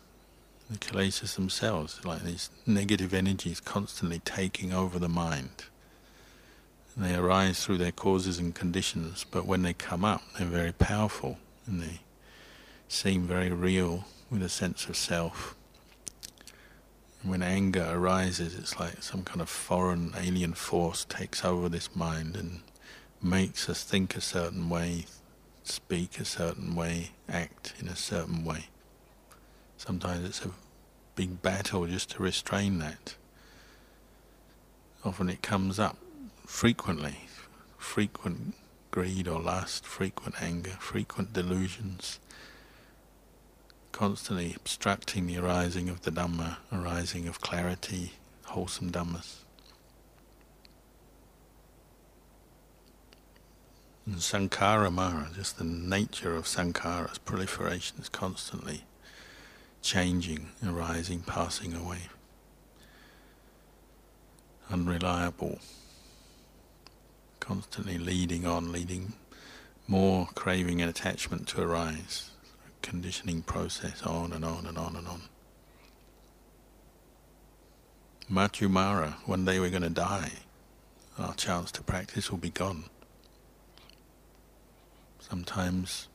the 0.68 0.78
kilesas 0.78 1.36
themselves, 1.36 2.04
like 2.04 2.24
these 2.24 2.50
negative 2.66 3.14
energies 3.14 3.60
constantly 3.60 4.18
taking 4.18 4.72
over 4.72 4.98
the 4.98 5.08
mind. 5.08 5.66
And 6.96 7.04
they 7.04 7.14
arise 7.14 7.64
through 7.64 7.78
their 7.78 7.92
causes 7.92 8.40
and 8.40 8.52
conditions, 8.52 9.24
but 9.30 9.46
when 9.46 9.62
they 9.62 9.74
come 9.74 10.04
up, 10.04 10.22
they're 10.36 10.48
very 10.48 10.72
powerful 10.72 11.38
and 11.68 11.80
they 11.80 12.00
seem 12.88 13.28
very 13.28 13.52
real 13.52 14.06
with 14.28 14.42
a 14.42 14.48
sense 14.48 14.86
of 14.86 14.96
self 14.96 15.54
when 17.22 17.42
anger 17.42 17.86
arises, 17.90 18.54
it's 18.54 18.78
like 18.78 19.02
some 19.02 19.22
kind 19.22 19.40
of 19.40 19.48
foreign 19.48 20.12
alien 20.16 20.54
force 20.54 21.04
takes 21.04 21.44
over 21.44 21.68
this 21.68 21.94
mind 21.96 22.36
and 22.36 22.60
makes 23.20 23.68
us 23.68 23.82
think 23.82 24.16
a 24.16 24.20
certain 24.20 24.68
way, 24.68 25.06
speak 25.64 26.20
a 26.20 26.24
certain 26.24 26.74
way, 26.76 27.10
act 27.28 27.74
in 27.80 27.88
a 27.88 27.96
certain 27.96 28.44
way. 28.44 28.66
Sometimes 29.76 30.24
it's 30.24 30.44
a 30.44 30.50
big 31.16 31.42
battle 31.42 31.86
just 31.86 32.10
to 32.10 32.22
restrain 32.22 32.78
that. 32.78 33.16
Often 35.04 35.30
it 35.30 35.42
comes 35.42 35.78
up 35.78 35.96
frequently, 36.46 37.26
frequent 37.76 38.54
greed 38.90 39.28
or 39.28 39.40
lust, 39.40 39.84
frequent 39.84 40.40
anger, 40.40 40.76
frequent 40.78 41.32
delusions 41.32 42.20
constantly 43.98 44.54
obstructing 44.54 45.26
the 45.26 45.36
arising 45.36 45.88
of 45.88 46.02
the 46.02 46.10
Dhamma, 46.12 46.58
arising 46.72 47.26
of 47.26 47.40
clarity, 47.40 48.12
wholesome 48.44 48.92
Dhammas. 48.92 49.38
And 54.06 54.18
Sankhara 54.18 54.92
Mara, 54.92 55.30
just 55.34 55.58
the 55.58 55.64
nature 55.64 56.36
of 56.36 56.44
Sankhara's 56.44 57.18
proliferation 57.18 57.98
is 58.00 58.08
constantly 58.08 58.84
changing, 59.82 60.50
arising, 60.64 61.22
passing 61.22 61.74
away. 61.74 62.02
Unreliable, 64.70 65.58
constantly 67.40 67.98
leading 67.98 68.46
on, 68.46 68.70
leading 68.70 69.14
more 69.88 70.28
craving 70.36 70.80
and 70.80 70.88
attachment 70.88 71.48
to 71.48 71.60
arise 71.60 72.27
conditioning 72.88 73.42
process 73.42 74.02
on 74.02 74.32
and 74.32 74.46
on 74.46 74.64
and 74.64 74.78
on 74.78 74.96
and 74.96 75.06
on. 75.06 75.20
Maccumara, 78.32 79.12
one 79.26 79.44
day 79.44 79.60
we're 79.60 79.68
going 79.68 79.82
to 79.82 79.90
die. 79.90 80.32
Our 81.18 81.34
chance 81.34 81.70
to 81.72 81.82
practice 81.82 82.30
will 82.30 82.38
be 82.38 82.48
gone. 82.48 82.84
Sometimes 85.18 86.08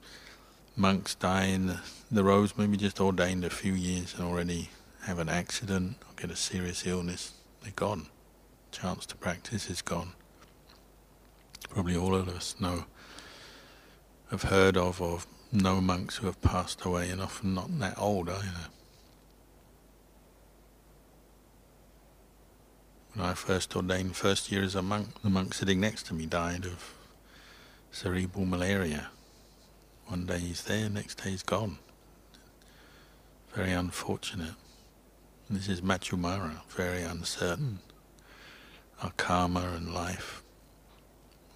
monks 0.76 1.14
die 1.14 1.46
in 1.46 1.68
the, 1.68 1.80
the 2.12 2.24
roads, 2.24 2.58
maybe 2.58 2.76
just 2.76 3.00
ordained 3.00 3.46
a 3.46 3.52
few 3.52 3.74
years 3.74 4.16
and 4.16 4.24
already 4.24 4.72
have 5.04 5.20
an 5.20 5.30
accident 5.30 5.98
or 6.10 6.16
get 6.20 6.32
a 6.32 6.36
serious 6.36 6.88
illness. 6.88 7.34
They're 7.62 7.74
gone. 7.76 8.08
Chance 8.72 9.06
to 9.08 9.16
practice 9.16 9.70
is 9.70 9.84
gone. 9.84 10.14
Probably 11.70 11.96
all 11.96 12.16
of 12.16 12.28
us 12.30 12.56
know, 12.60 12.86
have 14.32 14.44
heard 14.44 14.76
of, 14.76 15.00
or 15.00 15.20
know 15.62 15.80
monks 15.82 16.18
who 16.18 16.26
have 16.26 16.42
passed 16.42 16.84
away 16.84 17.10
and 17.10 17.22
often 17.22 17.54
not 17.54 17.80
that 17.80 17.98
old 17.98 18.30
either. 18.30 18.68
When 23.13 23.26
I 23.26 23.36
first 23.36 23.76
ordained 23.76 24.16
first 24.16 24.52
year 24.52 24.63
as 24.63 24.74
a 24.74 24.82
monk, 24.82 25.22
the 25.22 25.30
monk 25.30 25.54
sitting 25.54 25.80
next 25.80 26.08
to 26.08 26.16
me 26.16 26.26
died 26.26 26.66
of 26.66 26.96
cerebral 27.92 28.46
malaria. 28.46 29.10
One 30.08 30.26
day 30.26 30.39
he's 30.39 30.63
there, 30.63 30.89
next 30.89 31.24
day 31.24 31.30
he's 31.30 31.44
gone. 31.44 31.78
Very 33.54 33.72
unfortunate. 33.72 34.56
This 35.50 35.70
is 35.70 35.82
Maccumara, 35.82 36.62
very 36.70 37.04
uncertain. 37.04 37.80
Our 39.04 39.12
karma 39.12 39.74
and 39.76 39.94
life, 39.94 40.42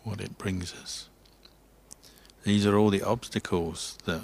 what 0.04 0.22
it 0.22 0.38
brings 0.38 0.74
us. 0.74 1.10
These 2.48 2.66
are 2.66 2.78
all 2.78 2.90
the 2.90 3.02
obstacles 3.02 3.98
that 4.06 4.22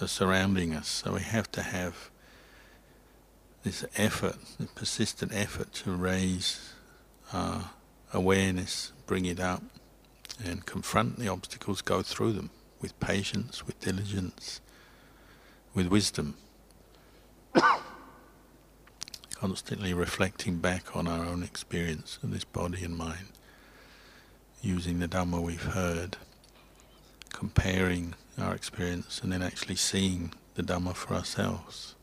are 0.00 0.08
surrounding 0.08 0.74
us. 0.74 0.88
So 0.88 1.12
we 1.12 1.20
have 1.20 1.48
to 1.52 1.62
have 1.62 2.10
this 3.62 3.84
effort, 3.96 4.34
the 4.58 4.66
persistent 4.66 5.32
effort 5.32 5.72
to 5.74 5.92
raise 5.92 6.72
our 7.32 7.70
awareness, 8.12 8.90
bring 9.06 9.24
it 9.24 9.38
up, 9.38 9.62
and 10.44 10.66
confront 10.66 11.20
the 11.20 11.28
obstacles, 11.28 11.80
go 11.80 12.02
through 12.02 12.32
them 12.32 12.50
with 12.80 12.98
patience, 12.98 13.64
with 13.64 13.78
diligence, 13.78 14.60
with 15.74 15.86
wisdom. 15.86 16.34
Constantly 19.36 19.94
reflecting 19.94 20.56
back 20.56 20.96
on 20.96 21.06
our 21.06 21.24
own 21.24 21.44
experience 21.44 22.18
of 22.20 22.32
this 22.32 22.42
body 22.42 22.82
and 22.82 22.96
mind, 22.96 23.28
using 24.60 24.98
the 24.98 25.06
Dhamma 25.06 25.40
we've 25.40 25.62
heard 25.62 26.16
comparing 27.38 28.14
our 28.36 28.54
experience 28.54 29.20
and 29.22 29.32
then 29.32 29.42
actually 29.42 29.76
seeing 29.76 30.32
the 30.54 30.62
Dhamma 30.62 30.94
for 30.94 31.14
ourselves. 31.14 31.94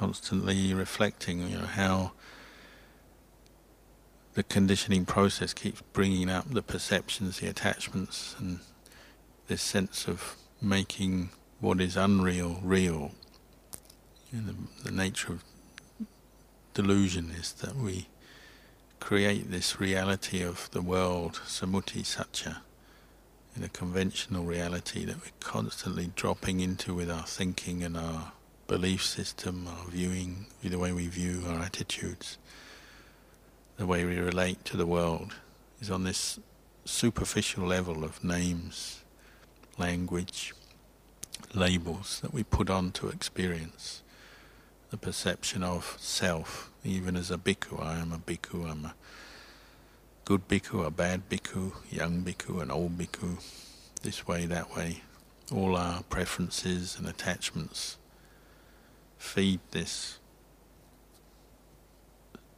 constantly 0.00 0.72
reflecting, 0.72 1.46
you 1.46 1.58
know, 1.58 1.66
how 1.66 2.12
the 4.32 4.42
conditioning 4.42 5.04
process 5.04 5.52
keeps 5.52 5.82
bringing 5.92 6.30
up 6.30 6.48
the 6.48 6.62
perceptions, 6.62 7.40
the 7.40 7.46
attachments, 7.46 8.34
and 8.38 8.60
this 9.48 9.60
sense 9.60 10.08
of 10.08 10.36
making 10.62 11.28
what 11.60 11.82
is 11.82 11.98
unreal 11.98 12.60
real. 12.62 13.12
The, 14.32 14.54
the 14.84 14.90
nature 14.90 15.32
of 15.34 15.44
delusion 16.72 17.30
is 17.38 17.52
that 17.54 17.76
we 17.76 18.08
create 19.00 19.50
this 19.50 19.80
reality 19.80 20.42
of 20.42 20.70
the 20.70 20.82
world, 20.82 21.40
samuti 21.46 22.02
satcha, 22.02 22.58
in 23.56 23.64
a 23.64 23.68
conventional 23.68 24.44
reality 24.44 25.04
that 25.04 25.16
we're 25.16 25.32
constantly 25.40 26.12
dropping 26.14 26.60
into 26.60 26.94
with 26.94 27.10
our 27.10 27.24
thinking 27.24 27.82
and 27.82 27.96
our 27.96 28.32
belief 28.68 29.04
system, 29.04 29.66
our 29.66 29.86
viewing, 29.90 30.46
the 30.62 30.78
way 30.78 30.92
we 30.92 31.08
view 31.08 31.42
our 31.48 31.60
attitudes, 31.60 32.38
the 33.78 33.86
way 33.86 34.04
we 34.04 34.18
relate 34.18 34.64
to 34.64 34.76
the 34.76 34.86
world, 34.86 35.34
is 35.80 35.90
on 35.90 36.04
this 36.04 36.38
superficial 36.84 37.66
level 37.66 38.04
of 38.04 38.22
names, 38.22 39.02
language, 39.78 40.54
labels 41.54 42.20
that 42.20 42.32
we 42.32 42.44
put 42.44 42.70
on 42.70 42.92
to 42.92 43.08
experience. 43.08 44.02
The 44.90 44.96
perception 44.96 45.62
of 45.62 45.96
self, 46.00 46.70
even 46.84 47.16
as 47.16 47.30
a 47.30 47.38
bhikkhu, 47.38 47.80
I 47.80 47.98
am 47.98 48.12
a 48.12 48.18
bhikkhu, 48.18 48.68
I'm 48.68 48.84
a 48.84 48.94
good 50.24 50.48
bhikkhu, 50.48 50.84
a 50.84 50.90
bad 50.90 51.28
bhikkhu, 51.28 51.72
young 51.90 52.22
bhikkhu, 52.22 52.60
an 52.60 52.70
old 52.70 52.98
bhikkhu, 52.98 53.38
this 54.02 54.26
way, 54.26 54.46
that 54.46 54.74
way. 54.74 55.02
All 55.52 55.76
our 55.76 56.02
preferences 56.02 56.96
and 56.98 57.06
attachments 57.06 57.98
feed 59.18 59.60
this 59.70 60.18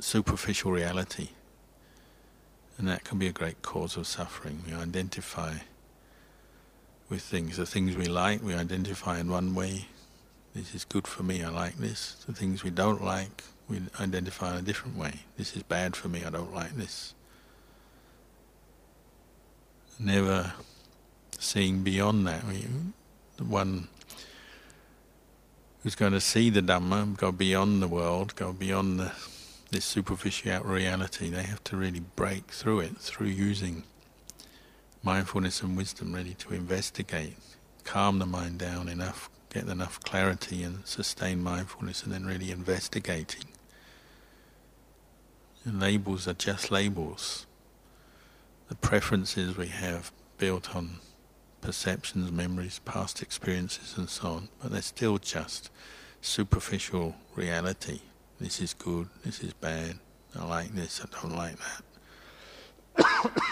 superficial 0.00 0.72
reality. 0.72 1.28
And 2.78 2.88
that 2.88 3.04
can 3.04 3.18
be 3.18 3.26
a 3.26 3.32
great 3.32 3.62
cause 3.62 3.96
of 3.96 4.06
suffering. 4.06 4.62
We 4.66 4.72
identify 4.72 5.56
with 7.08 7.22
things. 7.22 7.58
The 7.58 7.66
things 7.66 7.96
we 7.96 8.06
like, 8.06 8.42
we 8.42 8.54
identify 8.54 9.20
in 9.20 9.30
one 9.30 9.54
way. 9.54 9.86
This 10.54 10.74
is 10.74 10.84
good 10.84 11.06
for 11.06 11.22
me, 11.22 11.42
I 11.42 11.48
like 11.48 11.78
this. 11.78 12.16
The 12.26 12.34
things 12.34 12.62
we 12.62 12.70
don't 12.70 13.02
like, 13.02 13.42
we 13.68 13.80
identify 13.98 14.50
in 14.50 14.58
a 14.58 14.62
different 14.62 14.98
way. 14.98 15.20
This 15.38 15.56
is 15.56 15.62
bad 15.62 15.96
for 15.96 16.08
me, 16.08 16.24
I 16.24 16.30
don't 16.30 16.54
like 16.54 16.76
this. 16.76 17.14
Never 19.98 20.52
seeing 21.38 21.82
beyond 21.82 22.26
that. 22.26 22.46
We, 22.46 22.66
the 23.38 23.44
one 23.44 23.88
who's 25.82 25.94
going 25.94 26.12
to 26.12 26.20
see 26.20 26.50
the 26.50 26.60
Dhamma, 26.60 27.16
go 27.16 27.32
beyond 27.32 27.82
the 27.82 27.88
world, 27.88 28.36
go 28.36 28.52
beyond 28.52 29.00
the, 29.00 29.12
this 29.70 29.84
superficial 29.86 30.60
reality, 30.60 31.30
they 31.30 31.42
have 31.44 31.64
to 31.64 31.76
really 31.76 32.00
break 32.00 32.48
through 32.48 32.80
it 32.80 32.98
through 32.98 33.28
using 33.28 33.84
mindfulness 35.02 35.62
and 35.62 35.76
wisdom, 35.76 36.14
ready 36.14 36.34
to 36.34 36.54
investigate, 36.54 37.36
calm 37.84 38.18
the 38.18 38.26
mind 38.26 38.58
down 38.58 38.88
enough, 38.88 39.28
get 39.52 39.68
enough 39.68 40.00
clarity 40.00 40.62
and 40.62 40.86
sustain 40.86 41.42
mindfulness, 41.42 42.02
and 42.02 42.12
then 42.12 42.24
really 42.24 42.50
investigating. 42.50 43.44
And 45.64 45.80
labels 45.80 46.26
are 46.26 46.34
just 46.34 46.70
labels. 46.70 47.46
The 48.68 48.74
preferences 48.76 49.56
we 49.56 49.66
have 49.68 50.10
built 50.38 50.74
on 50.74 50.98
perceptions, 51.60 52.32
memories, 52.32 52.80
past 52.84 53.22
experiences, 53.22 53.94
and 53.96 54.08
so 54.08 54.28
on, 54.28 54.48
but 54.60 54.72
they're 54.72 54.82
still 54.82 55.18
just 55.18 55.70
superficial 56.20 57.14
reality. 57.36 58.00
This 58.40 58.60
is 58.60 58.74
good, 58.74 59.08
this 59.24 59.40
is 59.40 59.52
bad, 59.52 59.98
I 60.34 60.44
like 60.44 60.74
this, 60.74 61.00
I 61.04 61.20
don't 61.20 61.36
like 61.36 61.56
that. 62.96 63.32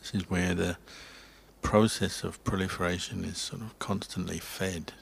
this 0.00 0.14
is 0.14 0.30
where 0.30 0.54
the 0.54 0.76
process 1.66 2.22
of 2.22 2.42
proliferation 2.44 3.24
is 3.24 3.38
sort 3.38 3.60
of 3.60 3.76
constantly 3.80 4.38
fed. 4.38 4.92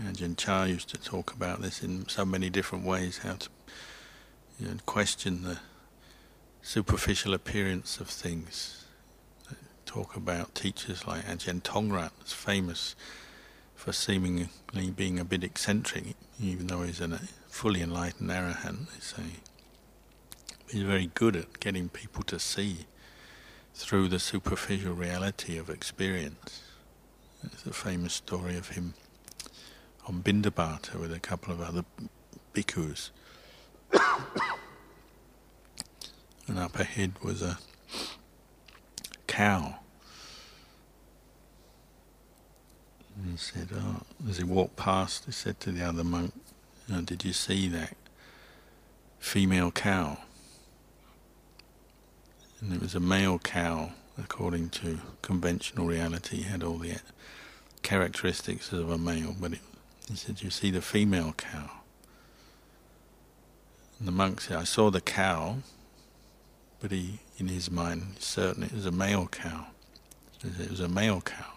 Ajahn 0.00 0.36
Chah 0.36 0.62
used 0.62 0.88
to 0.90 0.96
talk 0.96 1.32
about 1.32 1.60
this 1.60 1.82
in 1.82 2.08
so 2.08 2.24
many 2.24 2.48
different 2.50 2.84
ways, 2.84 3.18
how 3.18 3.32
to 3.32 3.48
you 4.60 4.68
know, 4.68 4.74
question 4.86 5.42
the 5.42 5.58
superficial 6.62 7.34
appearance 7.34 7.98
of 7.98 8.06
things. 8.06 8.84
Talk 9.84 10.14
about 10.14 10.54
teachers 10.54 11.04
like 11.04 11.24
Ajahn 11.24 11.62
Tongrat, 11.62 12.12
is 12.24 12.32
famous 12.32 12.94
for 13.74 13.92
seemingly 13.92 14.90
being 14.94 15.18
a 15.18 15.24
bit 15.24 15.42
eccentric, 15.42 16.14
even 16.40 16.68
though 16.68 16.82
he's 16.82 17.00
a 17.00 17.08
fully 17.48 17.82
enlightened 17.82 18.30
arahant. 18.30 18.86
They 18.94 19.00
say 19.00 19.40
he's 20.72 20.82
very 20.82 21.10
good 21.14 21.36
at 21.36 21.60
getting 21.60 21.90
people 21.90 22.22
to 22.24 22.38
see 22.38 22.86
through 23.74 24.08
the 24.08 24.18
superficial 24.18 24.94
reality 24.94 25.58
of 25.58 25.68
experience. 25.68 26.62
There's 27.42 27.66
a 27.66 27.72
famous 27.72 28.14
story 28.14 28.56
of 28.56 28.70
him 28.70 28.94
on 30.08 30.22
pindapata 30.22 30.98
with 30.98 31.12
a 31.12 31.20
couple 31.20 31.52
of 31.52 31.60
other 31.60 31.84
bhikkhus 32.54 33.10
and 36.46 36.58
up 36.58 36.78
ahead 36.78 37.12
was 37.22 37.42
a 37.42 37.58
cow. 39.26 39.76
And 43.16 43.32
he 43.32 43.36
said, 43.36 43.68
oh, 43.74 44.02
as 44.28 44.38
he 44.38 44.44
walked 44.44 44.76
past, 44.76 45.26
he 45.26 45.32
said 45.32 45.60
to 45.60 45.70
the 45.70 45.84
other 45.84 46.02
monk, 46.02 46.32
oh, 46.90 47.02
did 47.02 47.24
you 47.24 47.34
see 47.34 47.68
that 47.68 47.94
female 49.18 49.70
cow? 49.70 50.16
And 52.62 52.72
it 52.72 52.80
was 52.80 52.94
a 52.94 53.00
male 53.00 53.40
cow, 53.40 53.90
according 54.16 54.70
to 54.70 55.00
conventional 55.20 55.86
reality, 55.86 56.42
had 56.42 56.62
all 56.62 56.78
the 56.78 56.94
characteristics 57.82 58.72
of 58.72 58.88
a 58.88 58.96
male, 58.96 59.34
but 59.38 59.54
it, 59.54 59.58
he 60.08 60.14
said, 60.14 60.42
you 60.42 60.50
see 60.50 60.70
the 60.70 60.80
female 60.80 61.34
cow? 61.36 61.70
And 63.98 64.06
the 64.06 64.12
monk 64.12 64.40
said, 64.40 64.56
I 64.56 64.64
saw 64.64 64.90
the 64.90 65.00
cow, 65.00 65.56
but 66.80 66.92
he, 66.92 67.18
in 67.38 67.48
his 67.48 67.68
mind, 67.68 68.14
certain 68.20 68.62
it 68.62 68.72
was 68.72 68.86
a 68.86 68.92
male 68.92 69.26
cow. 69.26 69.66
It 70.44 70.70
was 70.70 70.80
a 70.80 70.88
male 70.88 71.20
cow. 71.20 71.52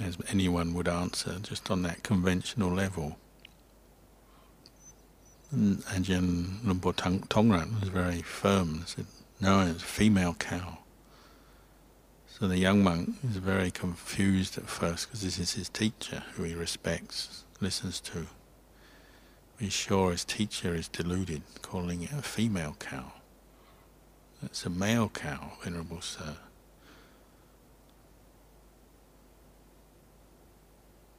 As 0.00 0.16
anyone 0.28 0.74
would 0.74 0.88
answer, 0.88 1.38
just 1.40 1.70
on 1.70 1.82
that 1.82 2.02
conventional 2.02 2.70
level. 2.70 3.16
And 5.52 5.84
Ajahn 5.84 6.64
Luang 6.64 6.80
Por 6.80 6.94
Tongrat 6.94 7.80
was 7.80 7.88
very 7.90 8.22
firm 8.22 8.84
said, 8.86 9.06
no, 9.40 9.60
it's 9.60 9.82
a 9.82 9.86
female 9.86 10.34
cow. 10.34 10.78
So 12.28 12.48
the 12.48 12.58
young 12.58 12.82
monk 12.82 13.16
is 13.28 13.36
very 13.36 13.70
confused 13.70 14.56
at 14.56 14.68
first 14.68 15.06
because 15.06 15.22
this 15.22 15.38
is 15.38 15.52
his 15.52 15.68
teacher 15.68 16.22
who 16.34 16.44
he 16.44 16.54
respects, 16.54 17.44
listens 17.60 18.00
to. 18.00 18.26
He's 19.58 19.74
sure 19.74 20.10
his 20.10 20.24
teacher 20.24 20.74
is 20.74 20.88
deluded, 20.88 21.42
calling 21.60 22.02
it 22.02 22.12
a 22.12 22.22
female 22.22 22.76
cow. 22.78 23.12
It's 24.42 24.64
a 24.64 24.70
male 24.70 25.10
cow, 25.10 25.52
Venerable 25.62 26.00
Sir. 26.00 26.36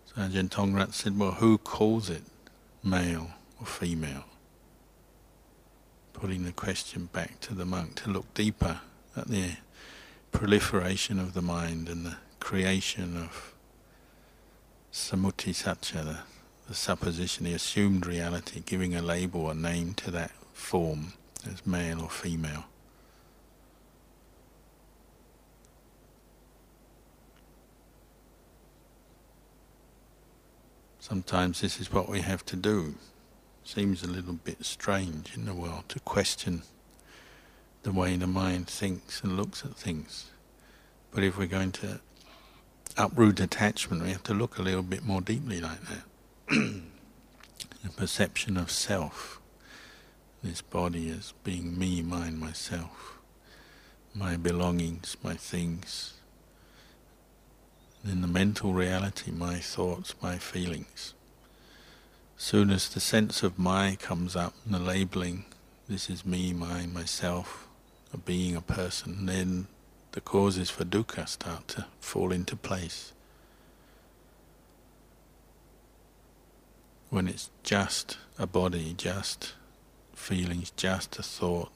So 0.06 0.22
Ajahn 0.22 0.50
Tongrat 0.50 0.94
said, 0.94 1.18
well, 1.18 1.34
who 1.34 1.60
calls 1.60 2.10
it 2.10 2.24
male 2.84 3.30
or 3.60 3.68
female? 3.68 4.26
Putting 6.14 6.46
the 6.46 6.52
question 6.52 7.10
back 7.12 7.40
to 7.42 7.56
the 7.56 7.66
monk 7.66 7.96
to 8.04 8.10
look 8.10 8.32
deeper 8.34 8.82
at 9.16 9.28
the 9.28 9.52
proliferation 10.32 11.20
of 11.20 11.34
the 11.34 11.42
mind 11.42 11.90
and 11.90 12.06
the 12.06 12.18
creation 12.40 13.18
of 13.18 13.54
samuti 14.92 15.54
satcha, 15.54 16.20
the 16.68 16.76
supposition, 16.76 17.46
the 17.46 17.54
assumed 17.54 18.06
reality, 18.06 18.62
giving 18.66 18.96
a 18.96 19.02
label, 19.02 19.50
a 19.50 19.56
name 19.56 19.94
to 19.96 20.12
that 20.12 20.32
form 20.54 21.14
as 21.50 21.66
male 21.66 22.02
or 22.02 22.10
female. 22.10 22.66
Sometimes 31.00 31.62
this 31.62 31.80
is 31.80 31.92
what 31.92 32.08
we 32.08 32.22
have 32.22 32.46
to 32.46 32.56
do. 32.56 32.96
Seems 33.64 34.04
a 34.04 34.08
little 34.08 34.34
bit 34.34 34.66
strange 34.66 35.36
in 35.36 35.46
the 35.46 35.54
world 35.54 35.86
to 35.90 36.00
question 36.00 36.64
the 37.84 37.92
way 37.92 38.16
the 38.16 38.28
mind 38.28 38.68
thinks 38.68 39.22
and 39.22 39.38
looks 39.38 39.64
at 39.64 39.76
things. 39.76 40.32
But 41.12 41.24
if 41.24 41.38
we're 41.38 41.48
going 41.48 41.72
to 41.74 42.00
uproot 42.98 43.40
attachment, 43.40 44.04
we 44.04 44.12
have 44.12 44.24
to 44.24 44.34
look 44.34 44.58
a 44.58 44.62
little 44.62 44.84
bit 44.84 45.04
more 45.04 45.22
deeply 45.22 45.60
like 45.60 45.80
that. 45.82 46.04
the 46.50 47.90
perception 47.96 48.58
of 48.58 48.72
self, 48.72 49.40
this 50.44 50.62
body 50.62 51.10
as 51.10 51.34
being 51.44 51.78
me, 51.78 52.02
mine, 52.02 52.40
myself, 52.40 53.18
my 54.14 54.38
belongings, 54.38 55.18
my 55.24 55.34
things. 55.34 56.14
In 58.04 58.22
the 58.22 58.28
mental 58.28 58.74
reality, 58.74 59.32
my 59.32 59.60
thoughts, 59.60 60.16
my 60.22 60.38
feelings. 60.38 61.14
Soon 62.42 62.72
as 62.72 62.90
the 62.90 63.00
sense 63.00 63.44
of 63.44 63.60
my 63.60 63.96
comes 64.02 64.36
up, 64.36 64.56
the 64.66 64.80
labeling, 64.80 65.46
this 65.88 66.10
is 66.10 66.26
me, 66.26 66.54
mine, 66.54 66.92
myself, 66.92 67.68
a 68.12 68.18
being, 68.18 68.56
a 68.56 68.62
person, 68.62 69.28
then 69.28 69.68
the 70.14 70.22
causes 70.22 70.68
for 70.68 70.84
dukkha 70.84 71.30
start 71.30 71.68
to 71.68 71.86
fall 72.00 72.32
into 72.32 72.56
place. 72.56 73.14
When 77.12 77.28
it's 77.28 77.52
just 77.62 78.18
a 78.40 78.48
body, 78.48 78.96
just 78.98 79.54
feelings, 80.16 80.72
just 80.72 81.20
a 81.20 81.24
thought, 81.24 81.72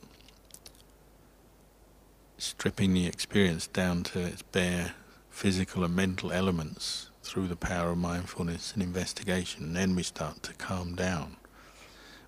stripping 2.40 2.96
the 2.96 3.06
experience 3.06 3.68
down 3.68 4.02
to 4.06 4.20
its 4.20 4.42
bare 4.42 4.96
physical 5.30 5.84
and 5.84 5.96
mental 5.96 6.32
elements 6.32 7.12
through 7.26 7.48
the 7.48 7.56
power 7.56 7.92
of 7.92 7.98
mindfulness 7.98 8.72
and 8.74 8.84
investigation, 8.84 9.74
then 9.74 9.96
we 9.96 10.04
start 10.04 10.44
to 10.44 10.54
calm 10.54 10.96
down. 10.96 11.38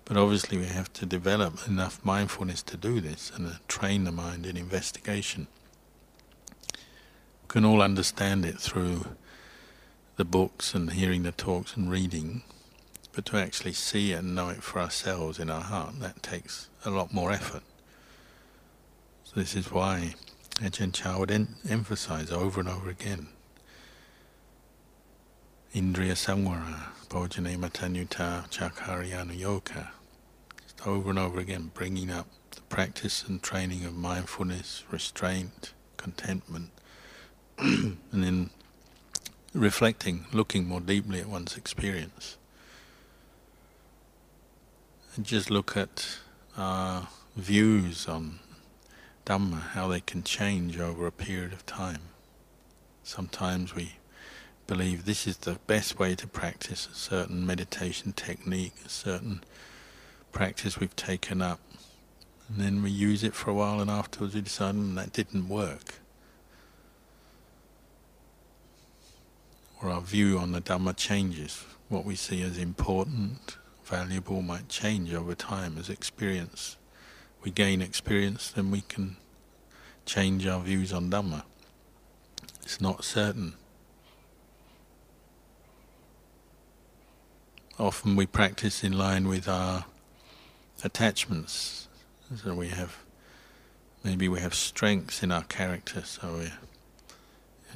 But 0.04 0.16
obviously, 0.16 0.58
we 0.58 0.66
have 0.66 0.92
to 0.94 1.06
develop 1.06 1.68
enough 1.68 2.04
mindfulness 2.04 2.62
to 2.64 2.76
do 2.76 3.00
this 3.00 3.30
and 3.34 3.58
train 3.68 4.04
the 4.04 4.12
mind 4.12 4.44
in 4.44 4.56
investigation. 4.56 5.46
We 6.72 7.48
can 7.48 7.64
all 7.64 7.80
understand 7.80 8.44
it 8.44 8.58
through 8.58 9.04
the 10.16 10.24
books 10.24 10.74
and 10.74 10.92
hearing 10.92 11.22
the 11.22 11.32
talks 11.32 11.76
and 11.76 11.90
reading, 11.90 12.42
but 13.12 13.24
to 13.26 13.36
actually 13.36 13.74
see 13.74 14.12
and 14.12 14.34
know 14.34 14.48
it 14.48 14.62
for 14.62 14.80
ourselves 14.80 15.38
in 15.38 15.48
our 15.48 15.62
heart, 15.62 16.00
that 16.00 16.22
takes 16.22 16.70
a 16.84 16.90
lot 16.90 17.14
more 17.14 17.30
effort. 17.30 17.62
So 19.24 19.38
this 19.38 19.54
is 19.54 19.70
why 19.70 20.14
Ajahn 20.56 20.92
Chah 20.92 21.18
would 21.18 21.30
en- 21.30 21.54
emphasize 21.68 22.32
over 22.32 22.60
and 22.60 22.68
over 22.68 22.88
again 22.90 23.28
Indriya 25.74 26.14
Samvara, 26.14 26.92
Bhojane 27.10 27.58
Matanyuta 27.58 28.48
Chakaryanu 28.48 29.38
Yoga. 29.38 29.90
Just 30.62 30.86
over 30.86 31.10
and 31.10 31.18
over 31.18 31.38
again, 31.38 31.70
bringing 31.74 32.10
up 32.10 32.26
the 32.52 32.62
practice 32.62 33.22
and 33.28 33.42
training 33.42 33.84
of 33.84 33.94
mindfulness, 33.94 34.84
restraint, 34.90 35.74
contentment, 35.98 36.70
and 37.58 37.98
then 38.10 38.48
reflecting, 39.52 40.24
looking 40.32 40.66
more 40.66 40.80
deeply 40.80 41.20
at 41.20 41.26
one's 41.26 41.54
experience. 41.54 42.38
And 45.16 45.26
just 45.26 45.50
look 45.50 45.76
at 45.76 46.16
our 46.56 47.08
views 47.36 48.08
on 48.08 48.38
Dhamma, 49.26 49.60
how 49.72 49.88
they 49.88 50.00
can 50.00 50.22
change 50.22 50.78
over 50.78 51.06
a 51.06 51.12
period 51.12 51.52
of 51.52 51.66
time. 51.66 52.00
Sometimes 53.02 53.74
we 53.74 53.96
believe 54.68 55.04
this 55.04 55.26
is 55.26 55.38
the 55.38 55.58
best 55.66 55.98
way 55.98 56.14
to 56.14 56.28
practice 56.28 56.88
a 56.92 56.94
certain 56.94 57.44
meditation 57.44 58.12
technique, 58.12 58.74
a 58.86 58.88
certain 58.88 59.42
practice 60.30 60.78
we've 60.78 60.94
taken 60.94 61.42
up, 61.42 61.58
and 62.48 62.60
then 62.60 62.80
we 62.84 62.90
use 62.90 63.24
it 63.24 63.34
for 63.34 63.50
a 63.50 63.54
while, 63.54 63.80
and 63.80 63.90
afterwards 63.90 64.36
we 64.36 64.40
decide 64.40 64.76
mm, 64.76 64.94
that 64.94 65.12
didn't 65.12 65.48
work. 65.48 65.96
Or 69.82 69.90
our 69.90 70.00
view 70.00 70.38
on 70.38 70.52
the 70.52 70.60
Dhamma 70.60 70.96
changes. 70.96 71.64
What 71.88 72.04
we 72.04 72.14
see 72.14 72.42
as 72.42 72.58
important, 72.58 73.56
valuable, 73.84 74.42
might 74.42 74.68
change 74.68 75.12
over 75.12 75.34
time 75.34 75.76
as 75.76 75.90
experience 75.90 76.76
we 77.42 77.50
gain 77.50 77.80
experience, 77.80 78.50
then 78.50 78.70
we 78.70 78.80
can 78.82 79.16
change 80.04 80.46
our 80.46 80.60
views 80.60 80.92
on 80.92 81.10
Dhamma. 81.10 81.44
It's 82.62 82.80
not 82.80 83.04
certain. 83.04 83.54
Often 87.78 88.16
we 88.16 88.26
practice 88.26 88.82
in 88.82 88.98
line 88.98 89.28
with 89.28 89.46
our 89.46 89.84
attachments. 90.82 91.86
So 92.42 92.52
we 92.52 92.68
have, 92.68 93.04
maybe 94.02 94.28
we 94.28 94.40
have 94.40 94.52
strengths 94.52 95.22
in 95.22 95.30
our 95.30 95.44
character. 95.44 96.02
So 96.02 96.46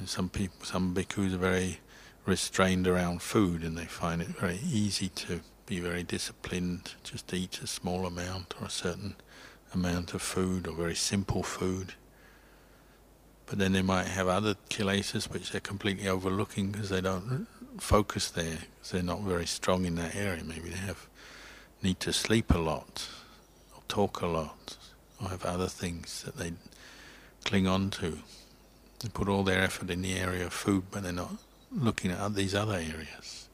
some 0.05 0.27
people, 0.27 0.65
some 0.65 0.93
bhikkhus 0.93 1.33
are 1.33 1.37
very 1.37 1.79
restrained 2.25 2.85
around 2.85 3.21
food, 3.21 3.63
and 3.63 3.77
they 3.77 3.85
find 3.85 4.21
it 4.21 4.27
very 4.27 4.59
easy 4.69 5.07
to 5.07 5.39
be 5.65 5.79
very 5.79 6.03
disciplined, 6.03 6.95
just 7.03 7.29
to 7.29 7.37
eat 7.37 7.61
a 7.61 7.67
small 7.67 8.05
amount 8.05 8.55
or 8.59 8.67
a 8.67 8.69
certain 8.69 9.15
amount 9.73 10.13
of 10.13 10.21
food 10.21 10.67
or 10.67 10.73
very 10.73 10.95
simple 10.95 11.43
food. 11.43 11.93
But 13.45 13.57
then 13.57 13.71
they 13.71 13.81
might 13.81 14.07
have 14.07 14.27
other 14.27 14.55
kilesas 14.69 15.29
which 15.31 15.51
they're 15.51 15.61
completely 15.61 16.09
overlooking 16.09 16.71
because 16.71 16.89
they 16.89 17.01
don't 17.01 17.47
focus 17.77 18.29
there, 18.31 18.59
because 18.75 18.91
they're 18.91 19.03
not 19.03 19.21
very 19.21 19.45
strong 19.45 19.85
in 19.85 19.95
that 19.95 20.15
area. 20.15 20.43
Maybe 20.43 20.69
they 20.69 20.77
have 20.77 21.07
need 21.81 21.99
to 21.99 22.13
sleep 22.13 22.51
a 22.53 22.57
lot, 22.57 23.07
or 23.75 23.81
talk 23.87 24.21
a 24.21 24.27
lot, 24.27 24.77
or 25.21 25.29
have 25.29 25.45
other 25.45 25.67
things 25.67 26.23
that 26.23 26.37
they 26.37 26.53
cling 27.43 27.67
on 27.67 27.89
to. 27.89 28.19
They 28.99 29.09
put 29.09 29.27
all 29.27 29.43
their 29.43 29.61
effort 29.61 29.89
in 29.89 30.01
the 30.01 30.13
area 30.13 30.45
of 30.45 30.53
food, 30.53 30.85
but 30.91 31.03
they're 31.03 31.11
not 31.11 31.35
looking 31.71 32.11
at 32.11 32.35
these 32.35 32.55
other 32.55 32.75
areas. 32.75 33.49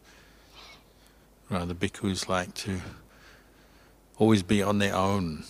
Rather, 1.49 1.73
bhikkhus 1.73 2.29
like 2.29 2.53
to 2.53 2.82
always 4.17 4.43
be 4.43 4.62
on 4.62 4.77
their 4.77 4.93
own 4.93 5.43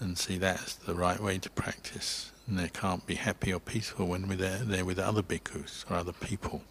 and 0.00 0.18
see 0.18 0.36
that's 0.36 0.74
the 0.74 0.94
right 0.94 1.20
way 1.20 1.38
to 1.38 1.48
practice. 1.50 2.32
And 2.46 2.58
they 2.58 2.68
can't 2.68 3.06
be 3.06 3.14
happy 3.14 3.52
or 3.52 3.60
peaceful 3.60 4.06
when 4.06 4.26
there, 4.36 4.58
there 4.58 4.84
with 4.84 4.98
other 4.98 5.22
bhikkhus 5.22 5.90
or 5.90 5.94
other 5.94 6.12
people. 6.12 6.62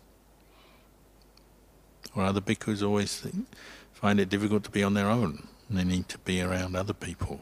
Or 2.16 2.24
other 2.24 2.42
bhikkhus 2.42 2.82
always 2.82 3.20
think, 3.20 3.46
find 3.94 4.20
it 4.20 4.30
difficult 4.30 4.64
to 4.64 4.72
be 4.72 4.84
on 4.84 4.94
their 4.94 5.10
own, 5.10 5.48
they 5.70 5.84
need 5.84 6.10
to 6.10 6.18
be 6.20 6.42
around 6.42 6.76
other 6.76 6.94
people. 6.94 7.42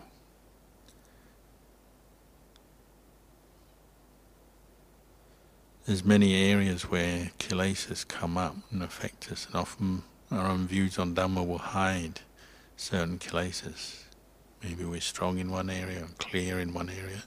There's 5.85 6.03
many 6.03 6.35
areas 6.35 6.83
where 6.83 7.31
kilesas 7.39 8.05
come 8.05 8.37
up 8.37 8.57
and 8.71 8.83
affect 8.83 9.31
us, 9.31 9.45
and 9.45 9.55
often 9.55 10.03
our 10.29 10.47
own 10.47 10.67
views 10.67 10.99
on 10.99 11.15
Dhamma 11.15 11.47
will 11.47 11.59
hide 11.59 12.19
certain 12.75 13.17
kilesas. 13.19 14.03
Maybe 14.61 14.83
we're 14.83 14.99
strong 14.99 15.37
in 15.37 15.49
one 15.49 15.69
area 15.69 16.05
clear 16.17 16.59
in 16.59 16.73
one 16.73 16.89
area, 16.89 17.23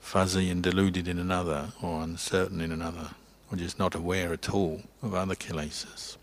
fuzzy 0.00 0.50
and 0.50 0.60
deluded 0.60 1.06
in 1.06 1.20
another, 1.20 1.68
or 1.80 2.02
uncertain 2.02 2.60
in 2.60 2.72
another, 2.72 3.10
or 3.50 3.56
just 3.56 3.78
not 3.78 3.94
aware 3.94 4.32
at 4.32 4.50
all 4.50 4.82
of 5.02 5.14
other 5.14 5.34
kilesas. 5.34 6.16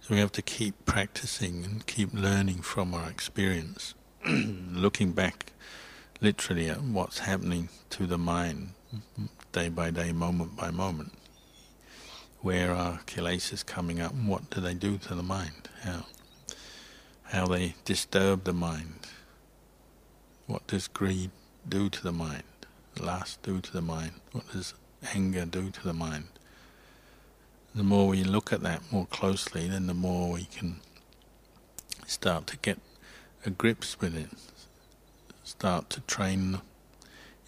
So 0.00 0.14
we 0.14 0.18
have 0.18 0.32
to 0.32 0.42
keep 0.42 0.86
practicing 0.86 1.64
and 1.64 1.86
keep 1.86 2.12
learning 2.12 2.62
from 2.62 2.94
our 2.94 3.10
experience, 3.10 3.94
looking 4.26 5.12
back 5.12 5.52
literally 6.20 6.68
at 6.68 6.82
what's 6.82 7.20
happening 7.20 7.68
to 7.90 8.06
the 8.06 8.18
mind 8.18 8.70
day 9.52 9.68
by 9.68 9.90
day, 9.90 10.12
moment 10.12 10.56
by 10.56 10.70
moment 10.70 11.12
where 12.40 12.72
are 12.72 13.00
kilesas 13.06 13.66
coming 13.66 14.00
up 14.00 14.12
and 14.12 14.28
what 14.28 14.48
do 14.50 14.60
they 14.60 14.74
do 14.74 14.96
to 14.96 15.14
the 15.14 15.22
mind? 15.22 15.68
How, 15.82 16.06
how 17.24 17.46
they 17.46 17.74
disturb 17.84 18.44
the 18.44 18.52
mind? 18.52 19.08
What 20.46 20.66
does 20.66 20.88
greed 20.88 21.30
do 21.68 21.88
to 21.90 22.02
the 22.02 22.12
mind? 22.12 22.44
Lust 23.00 23.42
do 23.42 23.60
to 23.60 23.72
the 23.72 23.82
mind? 23.82 24.12
What 24.32 24.50
does 24.52 24.74
anger 25.14 25.44
do 25.44 25.70
to 25.70 25.82
the 25.84 25.92
mind? 25.92 26.28
The 27.74 27.82
more 27.82 28.08
we 28.08 28.24
look 28.24 28.52
at 28.52 28.62
that 28.62 28.82
more 28.90 29.06
closely, 29.06 29.68
then 29.68 29.86
the 29.86 29.94
more 29.94 30.32
we 30.32 30.44
can 30.44 30.80
start 32.06 32.46
to 32.48 32.56
get 32.56 32.78
a 33.44 33.50
grips 33.50 34.00
with 34.00 34.16
it, 34.16 34.30
start 35.44 35.90
to 35.90 36.00
train 36.02 36.60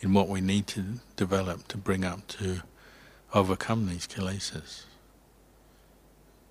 in 0.01 0.13
what 0.13 0.29
we 0.29 0.41
need 0.41 0.67
to 0.69 0.85
develop 1.17 1.69
to 1.69 1.77
bring 1.77 2.05
up 2.05 2.27
to 2.29 2.63
overcome 3.35 3.87
these 3.87 4.07
kilesas. 4.07 4.85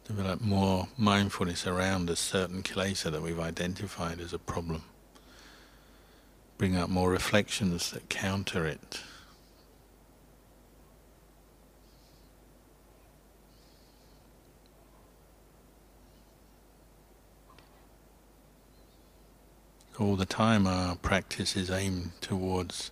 Develop 0.06 0.42
more 0.42 0.88
mindfulness 0.98 1.68
around 1.68 2.10
a 2.10 2.16
certain 2.16 2.64
kilesa 2.64 3.12
that 3.12 3.22
we've 3.22 3.40
identified 3.40 4.20
as 4.20 4.34
a 4.34 4.40
problem. 4.40 4.84
Bring 6.60 6.76
up 6.76 6.90
more 6.90 7.10
reflections 7.10 7.92
that 7.92 8.10
counter 8.10 8.68
it. 8.68 9.00
All 19.98 20.18
the 20.18 20.26
time 20.26 20.68
our 20.68 20.98
practice 20.98 21.56
is 21.56 21.72
aimed 21.72 22.12
towards 22.20 22.92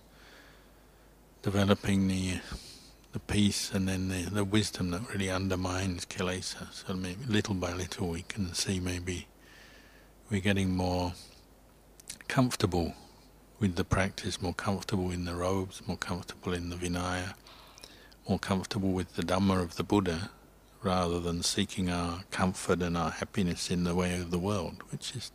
developing 1.42 2.08
the 2.08 2.40
the 3.12 3.18
peace 3.18 3.70
and 3.74 3.86
then 3.86 4.08
the, 4.08 4.30
the 4.30 4.44
wisdom 4.44 4.92
that 4.92 5.12
really 5.12 5.28
undermines 5.28 6.06
kilesa. 6.06 6.72
So 6.72 6.94
maybe 6.94 7.22
little 7.26 7.54
by 7.54 7.74
little 7.74 8.08
we 8.08 8.22
can 8.22 8.54
see 8.54 8.80
maybe 8.80 9.26
we're 10.30 10.40
getting 10.40 10.74
more 10.74 11.12
comfortable 12.28 12.94
with 13.60 13.74
the 13.74 13.84
practice, 13.84 14.40
more 14.40 14.54
comfortable 14.54 15.10
in 15.10 15.24
the 15.24 15.34
robes, 15.34 15.82
more 15.86 15.96
comfortable 15.96 16.52
in 16.52 16.70
the 16.70 16.76
Vinaya, 16.76 17.34
more 18.28 18.38
comfortable 18.38 18.90
with 18.90 19.14
the 19.16 19.22
Dhamma 19.22 19.60
of 19.60 19.76
the 19.76 19.82
Buddha, 19.82 20.30
rather 20.82 21.18
than 21.18 21.42
seeking 21.42 21.90
our 21.90 22.22
comfort 22.30 22.82
and 22.82 22.96
our 22.96 23.10
happiness 23.10 23.70
in 23.70 23.84
the 23.84 23.94
way 23.94 24.14
of 24.20 24.30
the 24.30 24.38
world, 24.38 24.82
which 24.90 25.16
is 25.16 25.32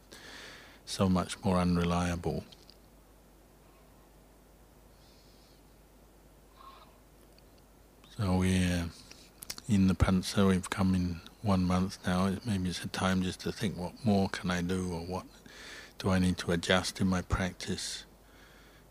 so 0.85 1.09
much 1.09 1.41
more 1.43 1.57
unreliable. 1.57 2.43
So 8.17 8.37
we're 8.37 8.85
in 9.67 9.87
the 9.87 9.95
Pansa, 9.95 10.47
we've 10.47 10.69
come 10.69 10.95
in 10.95 11.19
one 11.41 11.65
month 11.65 11.97
now, 12.05 12.31
maybe 12.45 12.69
it's 12.69 12.83
a 12.83 12.87
time 12.87 13.21
just 13.21 13.41
to 13.41 13.51
think 13.51 13.75
what 13.75 13.93
more 14.05 14.29
can 14.29 14.49
I 14.49 14.61
do 14.61 14.93
or 14.93 15.01
what 15.01 15.25
do 15.97 16.09
I 16.09 16.19
need 16.19 16.37
to 16.39 16.51
adjust 16.51 17.01
in 17.01 17.07
my 17.07 17.21
practice. 17.21 18.05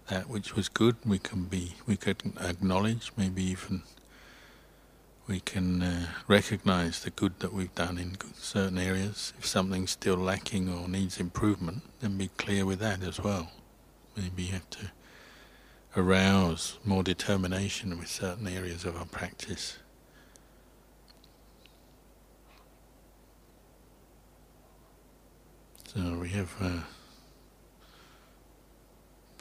That 0.08 0.28
which 0.28 0.54
was 0.54 0.68
good 0.68 0.96
we 1.06 1.18
can 1.18 1.44
be, 1.44 1.74
we 1.86 1.96
could 1.96 2.22
acknowledge, 2.40 3.12
maybe 3.16 3.42
even 3.44 3.82
we 5.26 5.40
can 5.40 5.82
uh, 5.82 6.06
recognize 6.26 7.02
the 7.02 7.10
good 7.10 7.38
that 7.38 7.52
we've 7.52 7.74
done 7.74 7.96
in 7.96 8.16
certain 8.34 8.78
areas. 8.78 9.32
If 9.38 9.46
something's 9.46 9.92
still 9.92 10.16
lacking 10.16 10.68
or 10.68 10.88
needs 10.88 11.18
improvement, 11.18 11.82
then 12.00 12.18
be 12.18 12.28
clear 12.36 12.66
with 12.66 12.80
that 12.80 13.02
as 13.02 13.20
well. 13.20 13.50
Maybe 14.16 14.42
you 14.42 14.52
have 14.52 14.68
to 14.70 14.90
arouse 15.96 16.78
more 16.84 17.02
determination 17.02 17.98
with 17.98 18.08
certain 18.08 18.48
areas 18.48 18.84
of 18.84 18.96
our 18.96 19.04
practice. 19.04 19.78
So 25.94 26.18
we 26.18 26.30
have 26.30 26.54
uh, 26.60 26.80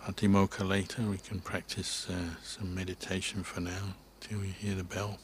Patimokkha 0.05 0.67
later, 0.67 1.03
we 1.03 1.19
can 1.19 1.39
practice 1.39 2.07
uh, 2.09 2.33
some 2.41 2.73
meditation 2.73 3.43
for 3.43 3.61
now 3.61 3.93
till 4.19 4.39
we 4.39 4.47
hear 4.47 4.73
the 4.73 4.83
bell. 4.83 5.19